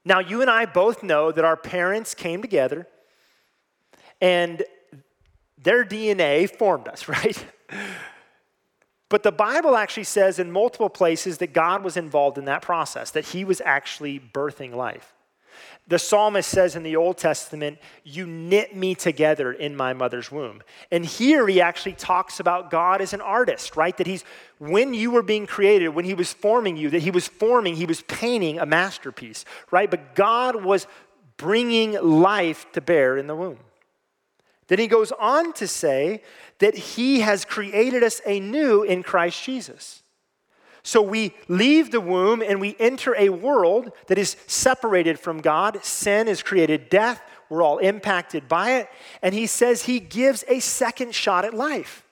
Now, 0.09 0.21
you 0.21 0.41
and 0.41 0.51
I 0.51 0.65
both 0.65 1.03
know 1.03 1.31
that 1.31 1.45
our 1.45 1.57
parents 1.57 2.15
came 2.15 2.41
together 2.41 2.87
and 4.23 4.63
their 5.59 5.85
DNA 5.85 6.49
formed 6.49 6.89
us, 6.89 7.09
right? 7.09 7.45
But 9.11 9.23
the 9.23 9.33
Bible 9.33 9.77
actually 9.77 10.05
says 10.05 10.39
in 10.39 10.51
multiple 10.51 10.89
places 10.89 11.37
that 11.39 11.53
God 11.53 11.85
was 11.85 11.99
involved 11.99 12.39
in 12.39 12.47
that 12.47 12.63
process, 12.63 13.11
that 13.11 13.27
He 13.27 13.45
was 13.45 13.61
actually 13.67 14.19
birthing 14.19 14.75
life. 14.75 15.13
The 15.89 15.99
psalmist 15.99 16.51
says 16.51 16.77
in 16.77 16.83
the 16.83 16.97
Old 16.97 17.17
Testament, 17.17 17.79
You 18.05 18.27
knit 18.27 18.77
me 18.77 18.95
together 18.95 19.53
in 19.53 19.75
my 19.75 19.95
mother's 19.95 20.31
womb. 20.31 20.63
And 20.91 21.05
here 21.05 21.49
he 21.49 21.63
actually 21.63 21.95
talks 21.95 22.41
about 22.41 22.71
God 22.71 23.01
as 23.01 23.15
an 23.15 23.23
artist, 23.23 23.75
right? 23.75 23.97
That 23.97 24.07
he's, 24.07 24.23
when 24.59 24.93
you 24.93 25.11
were 25.11 25.23
being 25.23 25.47
created, 25.47 25.89
when 25.89 26.05
he 26.05 26.13
was 26.13 26.33
forming 26.33 26.77
you, 26.77 26.91
that 26.91 27.03
he 27.03 27.11
was 27.11 27.27
forming, 27.27 27.75
he 27.75 27.87
was 27.87 28.03
painting 28.03 28.59
a 28.59 28.67
masterpiece, 28.67 29.47
right? 29.71 29.91
But 29.91 30.15
God 30.15 30.63
was 30.63 30.87
bringing 31.39 31.93
life 31.93 32.71
to 32.73 32.83
bear 32.83 33.17
in 33.17 33.27
the 33.27 33.37
womb. 33.37 33.59
Then 34.67 34.79
he 34.79 34.87
goes 34.87 35.13
on 35.13 35.55
to 35.55 35.67
say 35.67 36.23
that 36.59 36.77
he 36.77 37.21
has 37.21 37.47
created 37.47 38.03
us 38.03 38.21
anew 38.27 38.83
in 38.83 39.03
Christ 39.03 39.43
Jesus. 39.43 40.03
So 40.89 41.03
we 41.03 41.35
leave 41.49 41.91
the 41.91 42.01
womb 42.01 42.41
and 42.41 42.63
we 42.63 42.75
enter 42.81 43.15
a 43.15 43.29
world 43.29 43.93
that 44.07 44.17
is 44.17 44.39
separated 44.47 45.21
from 45.21 45.43
God. 45.43 45.85
Sin 45.85 46.29
has 46.29 46.43
created 46.43 46.89
death. 46.89 47.21
We're 47.51 47.61
all 47.61 47.77
impacted 47.77 48.49
by 48.49 48.77
it. 48.77 48.89
And 49.21 49.35
he 49.35 49.47
says 49.47 49.83
he 49.83 50.01
gives 50.01 50.47
a 50.49 50.61
second 50.61 51.15
shot 51.15 51.45
at 51.45 51.53
life. 51.53 52.07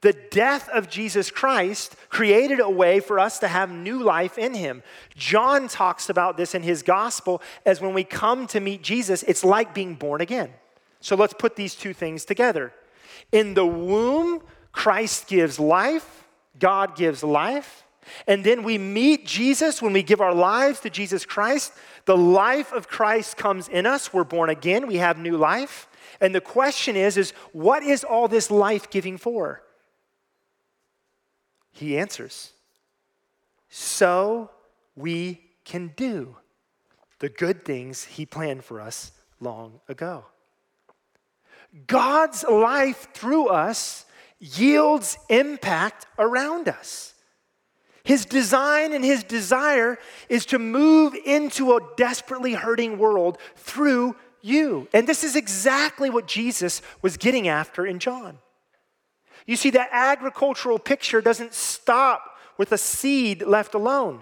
The 0.00 0.12
death 0.12 0.68
of 0.70 0.90
Jesus 0.90 1.30
Christ 1.30 1.94
created 2.08 2.58
a 2.58 2.68
way 2.68 2.98
for 2.98 3.20
us 3.20 3.38
to 3.38 3.46
have 3.46 3.70
new 3.70 4.02
life 4.02 4.38
in 4.38 4.54
him. 4.54 4.82
John 5.14 5.68
talks 5.68 6.08
about 6.08 6.36
this 6.36 6.52
in 6.52 6.64
his 6.64 6.82
gospel 6.82 7.40
as 7.64 7.80
when 7.80 7.94
we 7.94 8.02
come 8.02 8.48
to 8.48 8.58
meet 8.58 8.82
Jesus, 8.82 9.22
it's 9.22 9.44
like 9.44 9.72
being 9.72 9.94
born 9.94 10.20
again. 10.20 10.50
So 10.98 11.14
let's 11.14 11.34
put 11.34 11.54
these 11.54 11.76
two 11.76 11.92
things 11.92 12.24
together. 12.24 12.72
In 13.30 13.54
the 13.54 13.64
womb, 13.64 14.42
Christ 14.72 15.28
gives 15.28 15.60
life, 15.60 16.24
God 16.58 16.96
gives 16.96 17.22
life. 17.22 17.82
And 18.26 18.44
then 18.44 18.62
we 18.62 18.78
meet 18.78 19.26
Jesus 19.26 19.80
when 19.82 19.92
we 19.92 20.02
give 20.02 20.20
our 20.20 20.34
lives 20.34 20.80
to 20.80 20.90
Jesus 20.90 21.24
Christ. 21.24 21.72
The 22.04 22.16
life 22.16 22.72
of 22.72 22.88
Christ 22.88 23.36
comes 23.36 23.68
in 23.68 23.86
us. 23.86 24.12
We're 24.12 24.24
born 24.24 24.50
again, 24.50 24.86
we 24.86 24.96
have 24.96 25.18
new 25.18 25.36
life. 25.36 25.88
And 26.20 26.34
the 26.34 26.40
question 26.40 26.96
is 26.96 27.16
is 27.16 27.32
what 27.52 27.82
is 27.82 28.04
all 28.04 28.28
this 28.28 28.50
life 28.50 28.90
giving 28.90 29.18
for? 29.18 29.62
He 31.72 31.98
answers. 31.98 32.52
So 33.68 34.50
we 34.94 35.40
can 35.64 35.92
do 35.96 36.36
the 37.18 37.28
good 37.28 37.64
things 37.64 38.04
he 38.04 38.26
planned 38.26 38.64
for 38.64 38.80
us 38.80 39.12
long 39.40 39.80
ago. 39.88 40.26
God's 41.86 42.44
life 42.44 43.08
through 43.14 43.48
us 43.48 44.06
yields 44.38 45.18
impact 45.28 46.06
around 46.18 46.68
us. 46.68 47.13
His 48.04 48.26
design 48.26 48.92
and 48.92 49.02
his 49.02 49.24
desire 49.24 49.98
is 50.28 50.44
to 50.46 50.58
move 50.58 51.14
into 51.24 51.72
a 51.72 51.80
desperately 51.96 52.52
hurting 52.52 52.98
world 52.98 53.38
through 53.56 54.14
you. 54.42 54.88
And 54.92 55.08
this 55.08 55.24
is 55.24 55.36
exactly 55.36 56.10
what 56.10 56.26
Jesus 56.26 56.82
was 57.00 57.16
getting 57.16 57.48
after 57.48 57.86
in 57.86 57.98
John. 57.98 58.38
You 59.46 59.56
see, 59.56 59.70
that 59.70 59.88
agricultural 59.90 60.78
picture 60.78 61.22
doesn't 61.22 61.54
stop 61.54 62.38
with 62.58 62.72
a 62.72 62.78
seed 62.78 63.42
left 63.42 63.74
alone. 63.74 64.20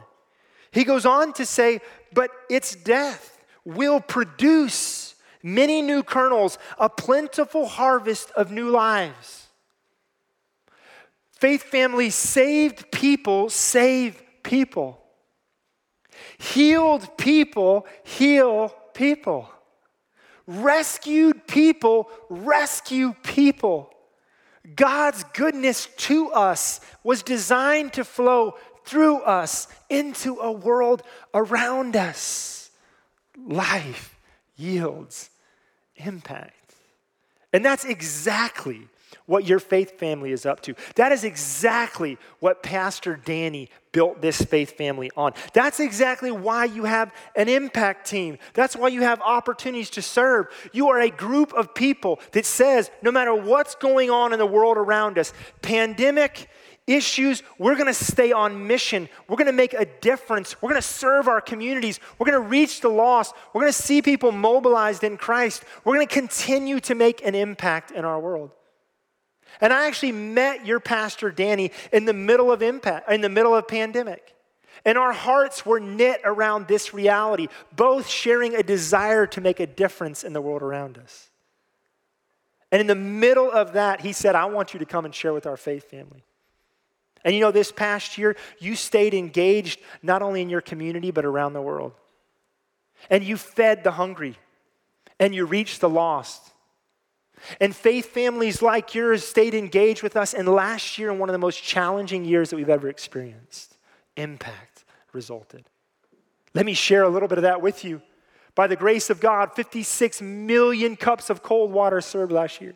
He 0.71 0.85
goes 0.85 1.05
on 1.05 1.33
to 1.35 1.45
say, 1.45 1.81
but 2.15 2.31
its 2.49 2.77
death 2.77 3.39
will 3.65 4.01
produce 4.01 5.17
many 5.43 5.83
new 5.83 6.05
kernels, 6.05 6.57
a 6.79 6.89
plentiful 6.89 7.67
harvest 7.67 8.31
of 8.33 8.51
new 8.53 8.71
lives. 8.71 9.42
Faith 11.43 11.65
family 11.65 12.09
saved 12.09 12.93
people 12.93 13.51
save 13.51 14.23
people. 14.45 15.03
Healed 16.39 17.19
people 17.19 17.85
heal 18.05 18.73
people. 18.95 19.51
Rescued 20.47 21.49
people 21.49 22.09
rescue 22.29 23.17
people. 23.25 23.91
God's 24.77 25.25
goodness 25.35 25.89
to 25.97 26.31
us 26.31 26.79
was 27.03 27.25
designed 27.25 27.93
to 27.95 28.05
flow 28.05 28.55
through 28.85 29.23
us 29.23 29.67
into 29.91 30.37
a 30.37 30.53
world 30.53 31.03
around 31.35 31.97
us. 31.97 32.71
Life 33.37 34.17
yields 34.55 35.29
impact. 35.97 36.77
And 37.53 37.65
that's 37.65 37.85
exactly 37.85 38.87
what 39.27 39.47
your 39.47 39.59
faith 39.59 39.99
family 39.99 40.33
is 40.33 40.47
up 40.47 40.61
to. 40.63 40.75
That 40.97 41.13
is 41.13 41.25
exactly 41.25 42.19
what 42.41 42.63
Pastor 42.63 43.17
Danny 43.17 43.69
built 43.93 44.23
this 44.23 44.41
faith 44.41 44.77
family 44.77 45.11
on. 45.17 45.33
That's 45.53 45.79
exactly 45.79 46.33
why 46.33 46.65
you 46.65 46.85
have 46.85 47.13
an 47.37 47.49
impact 47.49 48.09
team. 48.09 48.39
That's 48.55 48.75
why 48.75 48.89
you 48.89 49.03
have 49.03 49.21
opportunities 49.21 49.91
to 49.91 50.03
serve. 50.03 50.47
You 50.73 50.89
are 50.89 51.01
a 51.01 51.11
group 51.11 51.53
of 51.53 51.75
people 51.75 52.21
that 52.33 52.47
says 52.47 52.91
no 53.03 53.13
matter 53.13 53.35
what's 53.35 53.75
going 53.75 54.11
on 54.11 54.33
in 54.33 54.39
the 54.39 54.47
world 54.47 54.77
around 54.77 55.19
us, 55.19 55.33
pandemic, 55.61 56.49
issues, 56.87 57.43
we're 57.59 57.77
gonna 57.77 57.95
stay 57.95 58.33
on 58.33 58.67
mission. 58.67 59.09
We're 59.29 59.37
gonna 59.37 59.53
make 59.53 59.75
a 59.75 59.85
difference. 59.85 60.61
We're 60.61 60.71
gonna 60.71 60.83
serve 60.83 61.29
our 61.29 61.41
communities. 61.41 62.01
We're 62.19 62.27
gonna 62.27 62.41
reach 62.41 62.81
the 62.81 62.89
lost. 62.89 63.35
We're 63.53 63.63
gonna 63.63 63.73
see 63.73 64.03
people 64.03 64.33
mobilized 64.33 65.05
in 65.05 65.17
Christ. 65.17 65.65
We're 65.85 65.95
gonna 65.95 66.07
continue 66.07 66.81
to 66.81 66.95
make 66.95 67.25
an 67.25 67.35
impact 67.35 67.91
in 67.93 68.05
our 68.05 68.19
world. 68.19 68.51
And 69.61 69.73
I 69.73 69.87
actually 69.87 70.13
met 70.13 70.67
your 70.67 70.81
pastor 70.81 71.31
Danny 71.31 71.71
in 71.93 72.05
the 72.05 72.13
middle 72.13 72.51
of 72.51 72.63
impact, 72.63 73.11
in 73.11 73.21
the 73.21 73.29
middle 73.29 73.55
of 73.55 73.69
pandemic. 73.69 74.35
And 74.85 74.99
our 74.99 75.13
hearts 75.13 75.65
were 75.65 75.79
knit 75.79 76.21
around 76.25 76.67
this 76.67 76.93
reality, 76.93 77.49
both 77.75 78.09
sharing 78.09 78.57
a 78.57 78.63
desire 78.63 79.27
to 79.29 79.41
make 79.41 79.61
a 79.61 79.67
difference 79.67 80.25
in 80.25 80.33
the 80.33 80.41
world 80.41 80.63
around 80.63 80.99
us. 80.99 81.31
And 82.73 82.81
in 82.81 82.87
the 82.87 82.95
middle 82.95 83.51
of 83.51 83.75
that, 83.75 84.01
he 84.01 84.13
said, 84.13 84.35
I 84.35 84.47
want 84.47 84.73
you 84.73 84.81
to 84.81 84.87
come 84.87 85.05
and 85.05 85.15
share 85.15 85.33
with 85.33 85.47
our 85.47 85.59
faith 85.59 85.91
family. 85.91 86.25
And 87.25 87.35
you 87.35 87.41
know, 87.41 87.53
this 87.53 87.71
past 87.71 88.19
year, 88.19 88.37
you 88.59 88.75
stayed 88.75 89.15
engaged 89.15 89.81
not 90.03 90.23
only 90.23 90.43
in 90.43 90.49
your 90.49 90.61
community, 90.61 91.11
but 91.11 91.25
around 91.25 91.53
the 91.53 91.63
world. 91.63 91.93
And 93.11 93.23
you 93.23 93.37
fed 93.37 93.85
the 93.85 93.93
hungry, 93.93 94.37
and 95.21 95.35
you 95.35 95.45
reached 95.45 95.81
the 95.81 95.89
lost. 95.89 96.52
And 97.61 97.75
faith 97.75 98.07
families 98.07 98.63
like 98.63 98.95
yours 98.95 99.25
stayed 99.25 99.55
engaged 99.55 100.03
with 100.03 100.17
us. 100.17 100.35
And 100.35 100.49
last 100.49 100.99
year, 100.99 101.11
in 101.11 101.19
one 101.19 101.29
of 101.29 101.33
the 101.33 101.39
most 101.39 101.63
challenging 101.63 102.25
years 102.25 102.51
that 102.51 102.57
we've 102.57 102.69
ever 102.69 102.89
experienced, 102.89 103.77
impact 104.17 104.85
resulted. 105.13 105.65
Let 106.55 106.67
me 106.67 106.75
share 106.75 107.03
a 107.03 107.09
little 107.09 107.29
bit 107.29 107.39
of 107.39 107.43
that 107.43 107.63
with 107.63 107.85
you. 107.85 108.03
By 108.55 108.67
the 108.67 108.77
grace 108.77 109.09
of 109.09 109.21
God, 109.21 109.55
56 109.55 110.21
million 110.21 110.97
cups 110.97 111.31
of 111.31 111.43
cold 111.43 111.73
water 111.73 112.01
served 112.01 112.33
last 112.33 112.61
year, 112.61 112.75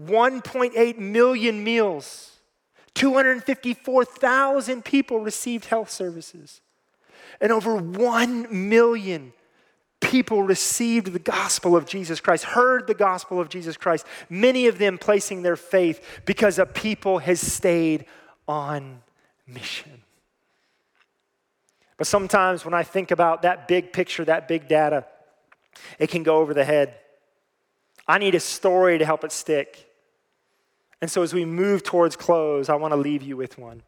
1.8 0.00 0.98
million 0.98 1.62
meals, 1.62 2.38
254,000 2.94 4.82
people 4.84 5.20
received 5.20 5.66
health 5.66 5.90
services, 5.90 6.62
and 7.40 7.52
over 7.52 7.76
1 7.76 8.68
million 8.68 9.34
people 10.00 10.42
received 10.42 11.12
the 11.12 11.18
gospel 11.18 11.76
of 11.76 11.86
Jesus 11.86 12.20
Christ, 12.20 12.44
heard 12.44 12.86
the 12.86 12.94
gospel 12.94 13.40
of 13.40 13.48
Jesus 13.48 13.76
Christ, 13.76 14.06
many 14.28 14.66
of 14.66 14.78
them 14.78 14.98
placing 14.98 15.42
their 15.42 15.56
faith 15.56 16.22
because 16.24 16.58
a 16.58 16.66
people 16.66 17.18
has 17.18 17.40
stayed 17.40 18.06
on 18.48 19.02
mission. 19.46 20.02
But 21.96 22.06
sometimes 22.06 22.64
when 22.64 22.72
I 22.72 22.82
think 22.82 23.10
about 23.10 23.42
that 23.42 23.68
big 23.68 23.92
picture, 23.92 24.24
that 24.24 24.48
big 24.48 24.68
data, 24.68 25.04
it 25.98 26.08
can 26.08 26.22
go 26.22 26.38
over 26.38 26.54
the 26.54 26.64
head. 26.64 26.94
I 28.08 28.18
need 28.18 28.34
a 28.34 28.40
story 28.40 28.98
to 28.98 29.04
help 29.04 29.22
it 29.22 29.32
stick. 29.32 29.86
And 31.02 31.10
so 31.10 31.22
as 31.22 31.34
we 31.34 31.44
move 31.44 31.82
towards 31.82 32.16
close, 32.16 32.68
I 32.68 32.74
want 32.74 32.92
to 32.92 32.96
leave 32.96 33.22
you 33.22 33.36
with 33.36 33.58
one. 33.58 33.82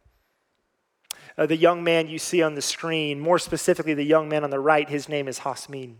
Uh, 1.38 1.46
the 1.46 1.56
young 1.56 1.82
man 1.82 2.08
you 2.08 2.18
see 2.18 2.42
on 2.42 2.54
the 2.54 2.62
screen, 2.62 3.18
more 3.18 3.38
specifically, 3.38 3.94
the 3.94 4.04
young 4.04 4.28
man 4.28 4.44
on 4.44 4.50
the 4.50 4.60
right, 4.60 4.88
his 4.88 5.08
name 5.08 5.28
is 5.28 5.40
Hasmin. 5.40 5.96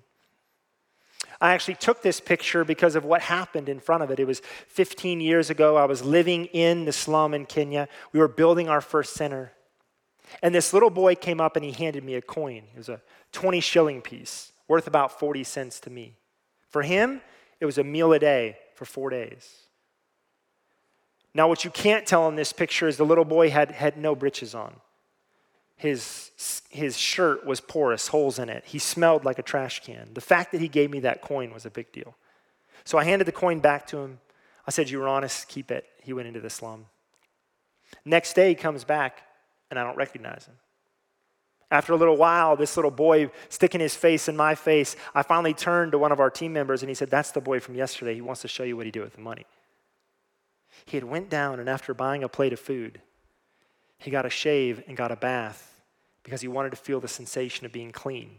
I 1.40 1.55
actually 1.55 1.75
took 1.75 2.03
this 2.03 2.21
picture 2.21 2.64
because 2.64 2.95
of 2.95 3.05
what 3.05 3.21
happened 3.21 3.68
in 3.68 3.81
front 3.81 4.05
of 4.05 4.11
it. 4.12 4.21
It 4.21 4.27
was 4.27 4.40
15 4.68 5.21
years 5.21 5.51
ago. 5.51 5.77
I 5.77 5.87
was 5.87 6.05
living 6.05 6.47
in 6.47 6.85
the 6.85 6.92
slum 6.92 7.35
in 7.35 7.47
Kenya. 7.47 7.88
We 8.12 8.21
were 8.21 8.29
building 8.29 8.68
our 8.68 8.81
first 8.81 9.14
center. 9.14 9.53
And 10.40 10.55
this 10.55 10.73
little 10.73 10.88
boy 10.88 11.16
came 11.16 11.40
up 11.40 11.57
and 11.57 11.64
he 11.64 11.73
handed 11.73 12.05
me 12.05 12.14
a 12.14 12.23
coin. 12.23 12.62
It 12.75 12.79
was 12.79 12.88
a 12.88 13.03
20 13.33 13.61
shilling 13.61 14.03
piece, 14.03 14.53
worth 14.68 14.87
about 14.87 15.18
40 15.18 15.42
cents 15.42 15.81
to 15.81 15.90
me. 15.90 16.14
For 16.71 16.83
him, 16.83 17.21
it 17.61 17.66
was 17.66 17.77
a 17.77 17.85
meal 17.85 18.12
a 18.12 18.21
day 18.21 18.57
for 18.75 18.85
four 18.85 19.11
days. 19.11 19.62
Now, 21.35 21.49
what 21.49 21.64
you 21.64 21.71
can't 21.71 22.07
tell 22.07 22.29
in 22.29 22.37
this 22.37 22.53
picture 22.53 22.87
is 22.87 22.99
the 22.99 23.07
little 23.07 23.25
boy 23.25 23.51
had, 23.51 23.73
had 23.73 23.97
no 23.97 24.14
breeches 24.14 24.55
on. 24.55 24.77
His, 25.83 26.31
his 26.71 26.97
shirt 26.97 27.45
was 27.45 27.61
porous, 27.61 28.07
holes 28.07 28.38
in 28.38 28.49
it. 28.49 28.62
He 28.64 28.79
smelled 28.79 29.25
like 29.25 29.40
a 29.40 29.42
trash 29.42 29.81
can. 29.81 30.11
The 30.14 30.21
fact 30.21 30.53
that 30.53 30.61
he 30.61 30.68
gave 30.68 30.92
me 30.92 31.01
that 31.01 31.23
coin 31.23 31.53
was 31.53 31.66
a 31.66 31.71
big 31.71 31.90
deal. 31.90 32.14
So 32.85 32.99
I 32.99 33.03
handed 33.03 33.27
the 33.27 33.33
coin 33.33 33.59
back 33.59 33.88
to 33.88 33.99
him. 33.99 34.21
I 34.64 34.71
said, 34.71 34.88
You 34.88 35.01
were 35.01 35.09
honest, 35.09 35.49
keep 35.49 35.73
it. 35.73 35.85
He 36.01 36.12
went 36.12 36.29
into 36.29 36.38
the 36.38 36.51
slum. 36.51 36.87
Next 38.05 38.35
day, 38.35 38.51
he 38.51 38.55
comes 38.55 38.85
back, 38.85 39.23
and 39.73 39.79
I 39.79 39.83
don't 39.83 39.97
recognize 39.97 40.47
him. 40.47 40.55
After 41.68 41.95
a 41.95 41.97
little 41.97 42.16
while, 42.16 42.55
this 42.55 42.76
little 42.76 42.93
boy 42.93 43.33
sticking 43.49 43.80
his 43.80 43.97
face 43.97 44.28
in 44.28 44.37
my 44.37 44.55
face, 44.55 44.95
I 45.16 45.24
finally 45.24 45.53
turned 45.53 45.91
to 45.93 45.99
one 45.99 46.12
of 46.12 46.20
our 46.20 46.30
team 46.30 46.53
members 46.53 46.83
and 46.83 46.91
he 46.91 46.95
said, 46.95 47.11
That's 47.11 47.33
the 47.33 47.41
boy 47.41 47.59
from 47.59 47.74
yesterday. 47.74 48.14
He 48.14 48.20
wants 48.20 48.43
to 48.43 48.49
show 48.49 48.62
you 48.62 48.76
what 48.76 48.87
he 48.87 48.93
did 48.93 49.03
with 49.03 49.14
the 49.14 49.20
money. 49.20 49.47
He 50.85 50.97
had 50.97 51.03
went 51.03 51.28
down 51.28 51.59
and 51.59 51.68
after 51.68 51.93
buying 51.93 52.22
a 52.22 52.28
plate 52.28 52.53
of 52.53 52.61
food, 52.61 53.01
he 53.99 54.12
got 54.12 54.26
a 54.26 54.30
shave 54.30 54.85
and 54.87 54.97
got 54.97 55.11
a 55.11 55.16
bath 55.16 55.72
because 56.23 56.41
he 56.41 56.49
wanted 56.49 56.70
to 56.70 56.77
feel 56.77 57.01
the 57.01 57.09
sensation 57.09 57.66
of 57.66 57.73
being 57.73 57.93
clean. 57.93 58.37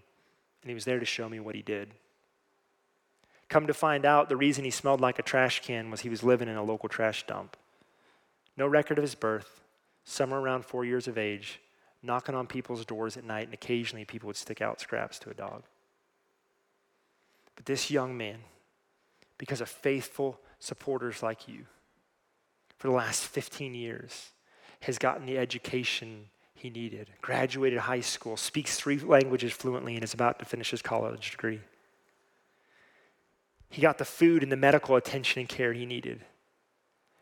And 0.61 0.69
he 0.69 0.73
was 0.73 0.85
there 0.85 0.99
to 0.99 1.05
show 1.05 1.27
me 1.27 1.39
what 1.39 1.55
he 1.55 1.61
did. 1.61 1.93
Come 3.49 3.67
to 3.67 3.73
find 3.73 4.05
out, 4.05 4.29
the 4.29 4.37
reason 4.37 4.63
he 4.63 4.71
smelled 4.71 5.01
like 5.01 5.19
a 5.19 5.23
trash 5.23 5.61
can 5.61 5.91
was 5.91 6.01
he 6.01 6.09
was 6.09 6.23
living 6.23 6.47
in 6.47 6.55
a 6.55 6.63
local 6.63 6.89
trash 6.89 7.25
dump. 7.27 7.57
No 8.57 8.67
record 8.67 8.97
of 8.97 9.03
his 9.03 9.15
birth, 9.15 9.61
somewhere 10.03 10.39
around 10.39 10.65
four 10.65 10.85
years 10.85 11.07
of 11.07 11.17
age, 11.17 11.59
knocking 12.01 12.35
on 12.35 12.47
people's 12.47 12.85
doors 12.85 13.17
at 13.17 13.23
night, 13.23 13.45
and 13.45 13.53
occasionally 13.53 14.05
people 14.05 14.27
would 14.27 14.35
stick 14.35 14.61
out 14.61 14.79
scraps 14.79 15.19
to 15.19 15.29
a 15.29 15.33
dog. 15.33 15.63
But 17.55 17.65
this 17.65 17.91
young 17.91 18.17
man, 18.17 18.39
because 19.37 19.61
of 19.61 19.69
faithful 19.69 20.39
supporters 20.59 21.21
like 21.21 21.47
you, 21.47 21.65
for 22.77 22.87
the 22.87 22.95
last 22.95 23.25
15 23.27 23.73
years 23.73 24.31
has 24.81 24.97
gotten 24.97 25.25
the 25.25 25.37
education 25.37 26.25
he 26.63 26.69
needed, 26.69 27.09
graduated 27.21 27.77
high 27.77 27.99
school, 27.99 28.37
speaks 28.37 28.77
three 28.77 28.97
languages 28.97 29.51
fluently, 29.51 29.95
and 29.95 30.03
is 30.03 30.13
about 30.13 30.39
to 30.39 30.45
finish 30.45 30.71
his 30.71 30.81
college 30.81 31.31
degree. 31.31 31.59
He 33.69 33.81
got 33.81 33.97
the 33.97 34.05
food 34.05 34.43
and 34.43 34.49
the 34.49 34.55
medical 34.55 34.95
attention 34.95 35.41
and 35.41 35.49
care 35.49 35.73
he 35.73 35.85
needed. 35.85 36.23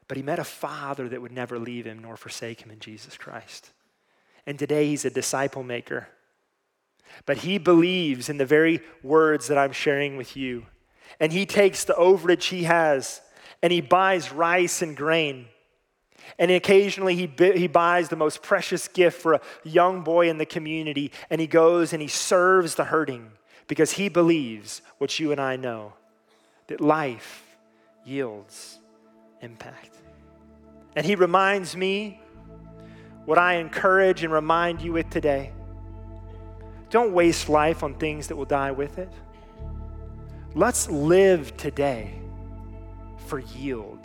But 0.07 0.17
he 0.17 0.21
met 0.21 0.37
a 0.37 0.43
father 0.43 1.09
that 1.09 1.23
would 1.23 1.31
never 1.31 1.57
leave 1.57 1.85
him 1.85 1.97
nor 2.03 2.17
forsake 2.17 2.61
him 2.61 2.69
in 2.69 2.77
Jesus 2.77 3.17
Christ. 3.17 3.71
And 4.45 4.59
today 4.59 4.85
he's 4.89 5.05
a 5.05 5.09
disciple 5.09 5.63
maker. 5.63 6.09
But 7.25 7.37
he 7.37 7.57
believes 7.57 8.29
in 8.29 8.37
the 8.37 8.45
very 8.45 8.81
words 9.01 9.47
that 9.47 9.57
I'm 9.57 9.71
sharing 9.71 10.17
with 10.17 10.37
you. 10.37 10.67
And 11.19 11.33
he 11.33 11.47
takes 11.47 11.83
the 11.83 11.95
overage 11.95 12.49
he 12.49 12.65
has 12.65 13.21
and 13.63 13.73
he 13.73 13.81
buys 13.81 14.31
rice 14.31 14.83
and 14.83 14.95
grain 14.95 15.47
and 16.37 16.51
occasionally 16.51 17.15
he, 17.15 17.31
he 17.53 17.67
buys 17.67 18.09
the 18.09 18.15
most 18.15 18.41
precious 18.41 18.87
gift 18.87 19.21
for 19.21 19.33
a 19.33 19.41
young 19.63 20.03
boy 20.03 20.29
in 20.29 20.37
the 20.37 20.45
community, 20.45 21.11
and 21.29 21.41
he 21.41 21.47
goes 21.47 21.93
and 21.93 22.01
he 22.01 22.07
serves 22.07 22.75
the 22.75 22.85
hurting 22.85 23.31
because 23.67 23.91
he 23.91 24.09
believes 24.09 24.81
what 24.97 25.19
you 25.19 25.31
and 25.31 25.39
I 25.39 25.55
know 25.55 25.93
that 26.67 26.81
life 26.81 27.43
yields 28.05 28.79
impact. 29.41 29.97
And 30.95 31.05
he 31.05 31.15
reminds 31.15 31.75
me 31.75 32.21
what 33.25 33.37
I 33.37 33.55
encourage 33.55 34.23
and 34.23 34.33
remind 34.33 34.81
you 34.81 34.93
with 34.93 35.09
today. 35.09 35.51
Don't 36.89 37.13
waste 37.13 37.47
life 37.47 37.83
on 37.83 37.93
things 37.93 38.27
that 38.27 38.35
will 38.35 38.45
die 38.45 38.71
with 38.71 38.97
it. 38.97 39.11
Let's 40.53 40.89
live 40.89 41.55
today 41.55 42.13
for 43.27 43.39
yield 43.39 44.00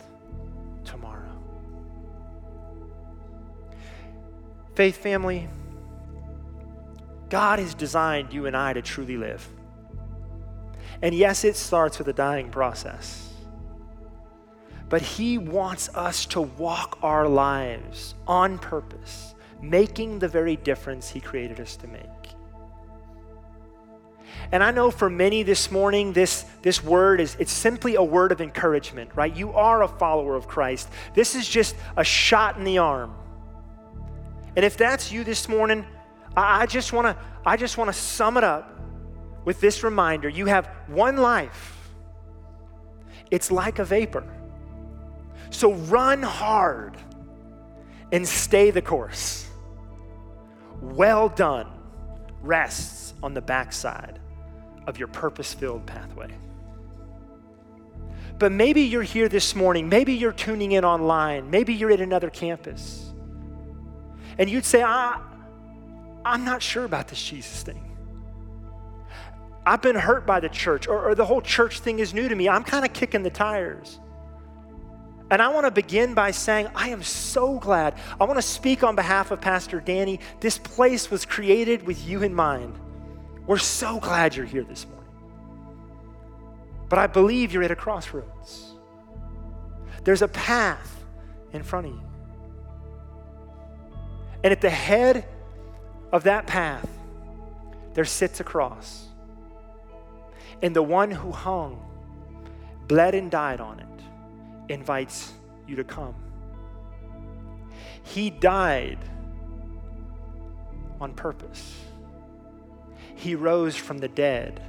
Faith 4.77 4.97
family, 4.97 5.49
God 7.29 7.57
has 7.57 7.73
designed 7.73 8.31
you 8.31 8.45
and 8.45 8.55
I 8.55 8.73
to 8.73 8.83
truly 8.83 9.17
live. 9.17 9.49
And 11.01 11.15
yes, 11.15 11.43
it 11.43 11.55
starts 11.55 11.97
with 11.97 12.07
a 12.09 12.13
dying 12.13 12.51
process. 12.51 13.33
But 14.87 15.01
He 15.01 15.39
wants 15.39 15.89
us 15.95 16.27
to 16.27 16.41
walk 16.41 16.99
our 17.01 17.27
lives 17.27 18.13
on 18.27 18.59
purpose, 18.59 19.33
making 19.63 20.19
the 20.19 20.27
very 20.27 20.57
difference 20.57 21.09
He 21.09 21.21
created 21.21 21.59
us 21.59 21.75
to 21.77 21.87
make. 21.87 22.03
And 24.51 24.63
I 24.63 24.69
know 24.69 24.91
for 24.91 25.09
many 25.09 25.41
this 25.41 25.71
morning, 25.71 26.13
this, 26.13 26.45
this 26.61 26.83
word 26.83 27.19
is 27.19 27.35
it's 27.39 27.51
simply 27.51 27.95
a 27.95 28.03
word 28.03 28.31
of 28.31 28.41
encouragement, 28.41 29.09
right? 29.15 29.35
You 29.35 29.53
are 29.53 29.81
a 29.81 29.87
follower 29.87 30.35
of 30.35 30.47
Christ. 30.47 30.87
This 31.15 31.33
is 31.33 31.49
just 31.49 31.75
a 31.97 32.03
shot 32.03 32.57
in 32.57 32.63
the 32.63 32.77
arm 32.77 33.15
and 34.57 34.65
if 34.65 34.75
that's 34.75 35.11
you 35.11 35.23
this 35.23 35.47
morning, 35.47 35.85
I, 36.35 36.65
just 36.65 36.91
want 36.91 37.05
to 37.05 37.23
I 37.45 37.57
just 37.57 37.77
want 37.77 37.89
to 37.89 37.93
sum 37.93 38.37
it 38.37 38.43
up 38.43 38.81
with 39.45 39.61
this 39.61 39.83
reminder. 39.83 40.27
You 40.27 40.47
have 40.47 40.67
one 40.87 41.17
life. 41.17 41.91
It's 43.29 43.51
like 43.51 43.77
a 43.77 43.85
vapor. 43.85 44.23
So 45.51 45.73
run 45.73 46.23
hard 46.23 46.97
and 48.11 48.27
stay 48.27 48.71
the 48.71 48.81
course. 48.81 49.47
Well 50.81 51.29
done 51.29 51.67
rests 52.41 53.13
on 53.21 53.35
the 53.35 53.41
backside 53.41 54.19
of 54.87 54.97
your 54.97 55.07
purpose 55.07 55.53
filled 55.53 55.85
pathway. 55.85 56.33
But 58.39 58.51
maybe 58.51 58.81
you're 58.81 59.03
here 59.03 59.29
this 59.29 59.55
morning. 59.55 59.87
Maybe 59.87 60.13
you're 60.13 60.31
tuning 60.31 60.71
in 60.71 60.83
online. 60.83 61.51
Maybe 61.51 61.75
you're 61.75 61.91
at 61.91 62.01
another 62.01 62.31
campus 62.31 63.06
and 64.37 64.49
you'd 64.49 64.65
say, 64.65 64.83
I, 64.83 65.19
I'm 66.23 66.45
not 66.45 66.61
sure 66.61 66.85
about 66.85 67.07
this 67.07 67.21
Jesus 67.21 67.63
thing. 67.63 67.83
I've 69.65 69.81
been 69.81 69.95
hurt 69.95 70.25
by 70.25 70.39
the 70.39 70.49
church, 70.49 70.87
or, 70.87 71.09
or 71.09 71.15
the 71.15 71.25
whole 71.25 71.41
church 71.41 71.81
thing 71.81 71.99
is 71.99 72.13
new 72.13 72.29
to 72.29 72.35
me. 72.35 72.47
I'm 72.47 72.63
kind 72.63 72.85
of 72.85 72.93
kicking 72.93 73.23
the 73.23 73.29
tires. 73.29 73.99
And 75.29 75.41
I 75.41 75.49
want 75.49 75.65
to 75.65 75.71
begin 75.71 76.13
by 76.13 76.31
saying, 76.31 76.69
I 76.73 76.89
am 76.89 77.03
so 77.03 77.59
glad. 77.59 77.95
I 78.19 78.23
want 78.23 78.37
to 78.37 78.41
speak 78.41 78.83
on 78.83 78.95
behalf 78.95 79.31
of 79.31 79.41
Pastor 79.41 79.81
Danny. 79.81 80.21
This 80.39 80.57
place 80.57 81.11
was 81.11 81.25
created 81.25 81.85
with 81.85 82.07
you 82.07 82.23
in 82.23 82.33
mind. 82.33 82.79
We're 83.45 83.57
so 83.57 83.99
glad 83.99 84.35
you're 84.35 84.45
here 84.45 84.63
this 84.63 84.85
morning. 84.85 85.03
But 86.87 86.99
I 86.99 87.07
believe 87.07 87.51
you're 87.51 87.63
at 87.63 87.71
a 87.71 87.75
crossroads. 87.75 88.73
There's 90.05 90.21
a 90.21 90.29
path 90.29 91.03
in 91.51 91.61
front 91.61 91.87
of 91.87 91.93
you. 91.93 92.06
And 94.43 94.51
at 94.51 94.61
the 94.61 94.69
head 94.69 95.25
of 96.11 96.23
that 96.23 96.47
path, 96.47 96.87
there 97.93 98.05
sits 98.05 98.39
a 98.39 98.43
cross. 98.43 99.07
And 100.61 100.75
the 100.75 100.83
one 100.83 101.11
who 101.11 101.31
hung, 101.31 101.83
bled, 102.87 103.15
and 103.15 103.29
died 103.29 103.59
on 103.59 103.79
it 103.79 104.73
invites 104.73 105.33
you 105.67 105.75
to 105.77 105.83
come. 105.83 106.15
He 108.03 108.29
died 108.29 108.99
on 111.01 111.13
purpose. 111.13 111.75
He 113.15 113.35
rose 113.35 113.75
from 113.75 113.97
the 113.97 114.07
dead 114.07 114.61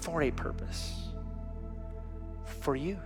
for 0.00 0.22
a 0.22 0.30
purpose 0.30 0.98
for 2.60 2.76
you. 2.76 2.98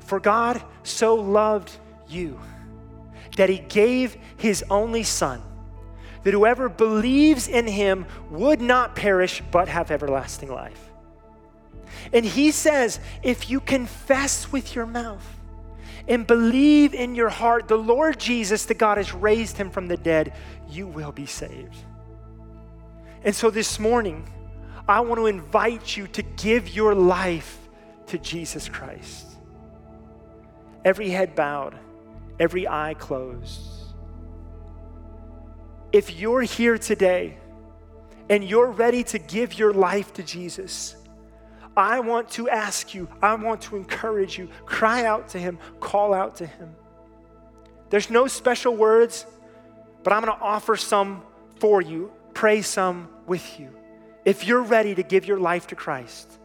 For 0.00 0.20
God 0.20 0.62
so 0.82 1.14
loved 1.14 1.70
you 2.08 2.38
that 3.36 3.48
he 3.48 3.58
gave 3.58 4.16
his 4.36 4.64
only 4.70 5.02
Son, 5.02 5.42
that 6.22 6.34
whoever 6.34 6.68
believes 6.68 7.48
in 7.48 7.66
him 7.66 8.06
would 8.30 8.60
not 8.60 8.94
perish 8.94 9.42
but 9.50 9.68
have 9.68 9.90
everlasting 9.90 10.52
life. 10.52 10.90
And 12.12 12.24
he 12.24 12.50
says, 12.50 13.00
if 13.22 13.50
you 13.50 13.60
confess 13.60 14.50
with 14.52 14.74
your 14.74 14.86
mouth 14.86 15.26
and 16.08 16.26
believe 16.26 16.94
in 16.94 17.14
your 17.14 17.28
heart 17.28 17.68
the 17.68 17.76
Lord 17.76 18.18
Jesus, 18.18 18.64
that 18.66 18.78
God 18.78 18.96
has 18.96 19.14
raised 19.14 19.56
him 19.56 19.70
from 19.70 19.86
the 19.86 19.96
dead, 19.96 20.34
you 20.68 20.86
will 20.86 21.12
be 21.12 21.26
saved. 21.26 21.76
And 23.22 23.34
so 23.34 23.50
this 23.50 23.78
morning, 23.78 24.28
I 24.88 25.00
want 25.00 25.20
to 25.20 25.26
invite 25.26 25.96
you 25.96 26.06
to 26.08 26.22
give 26.22 26.74
your 26.74 26.94
life 26.94 27.58
to 28.06 28.18
Jesus 28.18 28.68
Christ. 28.68 29.26
Every 30.84 31.10
head 31.10 31.34
bowed 31.34 31.78
every 32.40 32.66
eye 32.66 32.94
closed. 32.98 33.60
If 35.92 36.18
you're 36.18 36.42
here 36.42 36.78
today 36.78 37.36
and 38.28 38.42
you're 38.42 38.70
ready 38.70 39.04
to 39.04 39.18
give 39.18 39.58
your 39.58 39.74
life 39.74 40.14
to 40.14 40.22
Jesus, 40.22 40.96
I 41.76 42.00
want 42.00 42.30
to 42.30 42.48
ask 42.48 42.94
you, 42.94 43.08
I 43.22 43.34
want 43.34 43.62
to 43.62 43.76
encourage 43.76 44.38
you, 44.38 44.48
cry 44.64 45.04
out 45.04 45.28
to 45.30 45.38
Him, 45.38 45.58
call 45.78 46.14
out 46.14 46.36
to 46.36 46.46
Him. 46.46 46.74
There's 47.90 48.10
no 48.10 48.26
special 48.26 48.76
words, 48.76 49.26
but 50.02 50.12
I'm 50.12 50.24
going 50.24 50.36
to 50.36 50.42
offer 50.42 50.76
some 50.76 51.22
for 51.58 51.82
you, 51.82 52.10
pray 52.34 52.62
some 52.62 53.08
with 53.26 53.60
you. 53.60 53.70
If 54.24 54.46
you're 54.46 54.62
ready 54.62 54.94
to 54.94 55.02
give 55.02 55.26
your 55.26 55.38
life 55.38 55.66
to 55.68 55.74
Christ, 55.74 56.38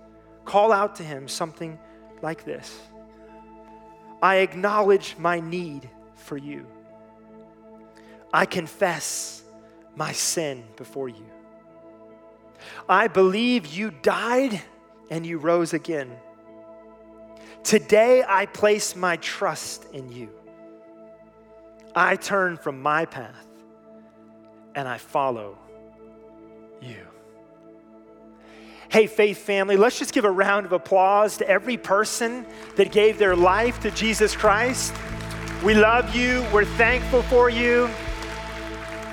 call 0.44 0.72
out 0.72 0.96
to 0.98 1.04
Him 1.04 1.28
something 1.28 1.80
like 2.22 2.46
this. 2.46 2.78
I 4.26 4.38
acknowledge 4.38 5.16
my 5.20 5.40
need 5.40 5.88
for 6.16 6.36
you. 6.36 6.66
I 8.34 8.48
confess 8.48 9.44
my 9.96 10.14
sin 10.14 10.64
before 10.78 11.10
you. 11.10 11.28
I 12.90 13.08
believe 13.08 13.68
you 13.68 13.92
died 13.92 14.60
and 15.12 15.28
you 15.28 15.38
rose 15.38 15.74
again. 15.74 16.12
Today 17.64 18.24
I 18.28 18.48
place 18.48 18.96
my 18.96 19.18
trust 19.18 19.86
in 19.94 20.12
you. 20.12 20.32
I 21.96 22.16
turn 22.16 22.58
from 22.58 22.82
my 22.82 23.06
path 23.06 23.46
and 24.74 24.88
I 24.88 24.98
follow 24.98 25.56
Hey, 28.96 29.08
faith 29.08 29.40
family, 29.40 29.76
let's 29.76 30.00
just 30.00 30.14
give 30.14 30.24
a 30.24 30.32
round 30.32 30.66
of 30.66 30.72
applause 30.72 31.36
to 31.40 31.50
every 31.50 31.76
person 31.76 32.46
that 32.78 32.94
gave 32.94 33.18
their 33.18 33.36
life 33.36 33.82
to 33.82 33.92
Jesus 33.92 34.38
Christ. 34.38 34.94
We 35.66 35.74
love 35.74 36.16
you, 36.16 36.46
we're 36.54 36.64
thankful 36.64 37.22
for 37.24 37.50
you. 37.50 37.88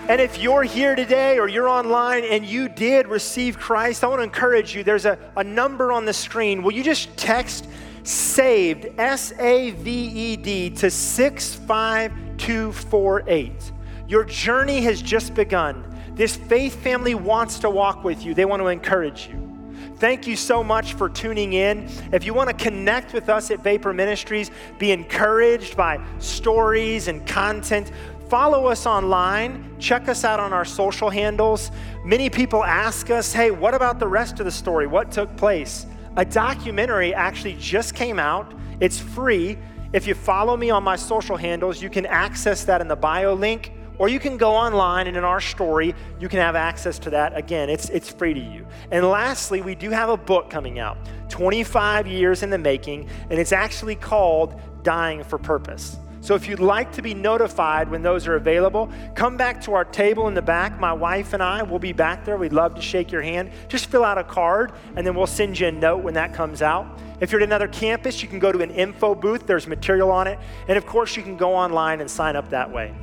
And 0.08 0.20
if 0.20 0.38
you're 0.38 0.62
here 0.62 0.94
today 0.94 1.40
or 1.40 1.48
you're 1.48 1.68
online 1.68 2.22
and 2.22 2.46
you 2.46 2.68
did 2.68 3.08
receive 3.08 3.58
Christ, 3.58 4.04
I 4.04 4.06
want 4.06 4.20
to 4.20 4.22
encourage 4.22 4.72
you. 4.72 4.84
There's 4.84 5.04
a, 5.04 5.18
a 5.36 5.42
number 5.42 5.90
on 5.90 6.04
the 6.04 6.12
screen. 6.12 6.62
Will 6.62 6.74
you 6.74 6.84
just 6.84 7.16
text 7.16 7.66
SAVED, 8.04 9.00
S 9.00 9.32
A 9.40 9.72
V 9.72 9.90
E 9.90 10.36
D, 10.36 10.70
to 10.70 10.92
65248? 10.92 13.72
Your 14.06 14.22
journey 14.22 14.80
has 14.82 15.02
just 15.02 15.34
begun. 15.34 15.84
This 16.14 16.36
faith 16.36 16.80
family 16.84 17.16
wants 17.16 17.58
to 17.58 17.68
walk 17.68 18.04
with 18.04 18.24
you, 18.24 18.32
they 18.32 18.44
want 18.44 18.62
to 18.62 18.68
encourage 18.68 19.26
you. 19.26 19.51
Thank 19.96 20.26
you 20.26 20.36
so 20.36 20.62
much 20.64 20.94
for 20.94 21.08
tuning 21.08 21.52
in. 21.52 21.88
If 22.12 22.24
you 22.24 22.34
want 22.34 22.48
to 22.50 22.54
connect 22.54 23.12
with 23.12 23.28
us 23.28 23.50
at 23.50 23.60
Vapor 23.60 23.92
Ministries, 23.92 24.50
be 24.78 24.92
encouraged 24.92 25.76
by 25.76 26.00
stories 26.18 27.08
and 27.08 27.26
content, 27.26 27.92
follow 28.28 28.66
us 28.66 28.86
online, 28.86 29.76
check 29.78 30.08
us 30.08 30.24
out 30.24 30.40
on 30.40 30.52
our 30.52 30.64
social 30.64 31.10
handles. 31.10 31.70
Many 32.04 32.30
people 32.30 32.64
ask 32.64 33.10
us, 33.10 33.32
hey, 33.32 33.50
what 33.50 33.74
about 33.74 33.98
the 33.98 34.08
rest 34.08 34.40
of 34.40 34.46
the 34.46 34.50
story? 34.50 34.86
What 34.86 35.12
took 35.12 35.36
place? 35.36 35.86
A 36.16 36.24
documentary 36.24 37.14
actually 37.14 37.56
just 37.58 37.94
came 37.94 38.18
out, 38.18 38.54
it's 38.80 38.98
free. 38.98 39.58
If 39.92 40.06
you 40.06 40.14
follow 40.14 40.56
me 40.56 40.70
on 40.70 40.82
my 40.82 40.96
social 40.96 41.36
handles, 41.36 41.82
you 41.82 41.90
can 41.90 42.06
access 42.06 42.64
that 42.64 42.80
in 42.80 42.88
the 42.88 42.96
bio 42.96 43.34
link 43.34 43.72
or 43.98 44.08
you 44.08 44.18
can 44.18 44.36
go 44.36 44.52
online 44.52 45.06
and 45.06 45.16
in 45.16 45.24
our 45.24 45.40
story, 45.40 45.94
you 46.18 46.28
can 46.28 46.38
have 46.38 46.56
access 46.56 46.98
to 47.00 47.10
that. 47.10 47.36
Again, 47.36 47.70
it's, 47.70 47.88
it's 47.90 48.10
free 48.10 48.34
to 48.34 48.40
you. 48.40 48.66
And 48.90 49.08
lastly, 49.08 49.62
we 49.62 49.74
do 49.74 49.90
have 49.90 50.08
a 50.08 50.16
book 50.16 50.50
coming 50.50 50.78
out 50.78 50.98
25 51.28 52.06
years 52.06 52.42
in 52.42 52.50
the 52.50 52.58
making, 52.58 53.08
and 53.30 53.38
it's 53.38 53.52
actually 53.52 53.96
called 53.96 54.60
Dying 54.82 55.24
for 55.24 55.38
Purpose. 55.38 55.96
So 56.22 56.36
if 56.36 56.46
you'd 56.46 56.60
like 56.60 56.92
to 56.92 57.02
be 57.02 57.14
notified 57.14 57.90
when 57.90 58.00
those 58.00 58.28
are 58.28 58.36
available, 58.36 58.88
come 59.16 59.36
back 59.36 59.60
to 59.62 59.74
our 59.74 59.84
table 59.84 60.28
in 60.28 60.34
the 60.34 60.42
back. 60.42 60.78
My 60.78 60.92
wife 60.92 61.32
and 61.32 61.42
I 61.42 61.64
will 61.64 61.80
be 61.80 61.92
back 61.92 62.24
there. 62.24 62.36
We'd 62.36 62.52
love 62.52 62.76
to 62.76 62.80
shake 62.80 63.10
your 63.10 63.22
hand. 63.22 63.50
Just 63.66 63.86
fill 63.86 64.04
out 64.04 64.18
a 64.18 64.22
card, 64.22 64.70
and 64.94 65.04
then 65.04 65.16
we'll 65.16 65.26
send 65.26 65.58
you 65.58 65.66
a 65.66 65.72
note 65.72 66.04
when 66.04 66.14
that 66.14 66.32
comes 66.32 66.62
out. 66.62 66.86
If 67.20 67.32
you're 67.32 67.40
at 67.40 67.48
another 67.48 67.66
campus, 67.66 68.22
you 68.22 68.28
can 68.28 68.38
go 68.38 68.52
to 68.52 68.60
an 68.60 68.70
info 68.70 69.16
booth, 69.16 69.48
there's 69.48 69.66
material 69.66 70.12
on 70.12 70.28
it. 70.28 70.38
And 70.68 70.78
of 70.78 70.86
course, 70.86 71.16
you 71.16 71.24
can 71.24 71.36
go 71.36 71.56
online 71.56 72.00
and 72.00 72.08
sign 72.08 72.36
up 72.36 72.50
that 72.50 72.70
way. 72.70 72.94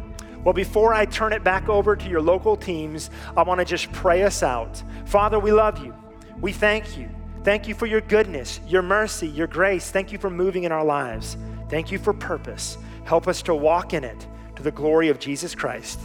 Well, 0.43 0.53
before 0.53 0.93
I 0.93 1.05
turn 1.05 1.33
it 1.33 1.43
back 1.43 1.67
over 1.69 1.95
to 1.95 2.09
your 2.09 2.21
local 2.21 2.55
teams, 2.55 3.09
I 3.35 3.43
want 3.43 3.59
to 3.59 3.65
just 3.65 3.91
pray 3.91 4.23
us 4.23 4.41
out. 4.41 4.81
Father, 5.05 5.39
we 5.39 5.51
love 5.51 5.83
you. 5.83 5.93
We 6.39 6.53
thank 6.53 6.97
you. 6.97 7.09
Thank 7.43 7.67
you 7.67 7.73
for 7.73 7.85
your 7.85 8.01
goodness, 8.01 8.59
your 8.67 8.81
mercy, 8.81 9.27
your 9.27 9.47
grace. 9.47 9.91
Thank 9.91 10.11
you 10.11 10.17
for 10.17 10.29
moving 10.29 10.63
in 10.63 10.71
our 10.71 10.83
lives. 10.83 11.37
Thank 11.69 11.91
you 11.91 11.97
for 11.99 12.13
purpose. 12.13 12.77
Help 13.05 13.27
us 13.27 13.41
to 13.43 13.55
walk 13.55 13.93
in 13.93 14.03
it 14.03 14.27
to 14.55 14.63
the 14.63 14.71
glory 14.71 15.09
of 15.09 15.19
Jesus 15.19 15.55
Christ. 15.55 15.99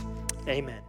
Amen. 0.48 0.83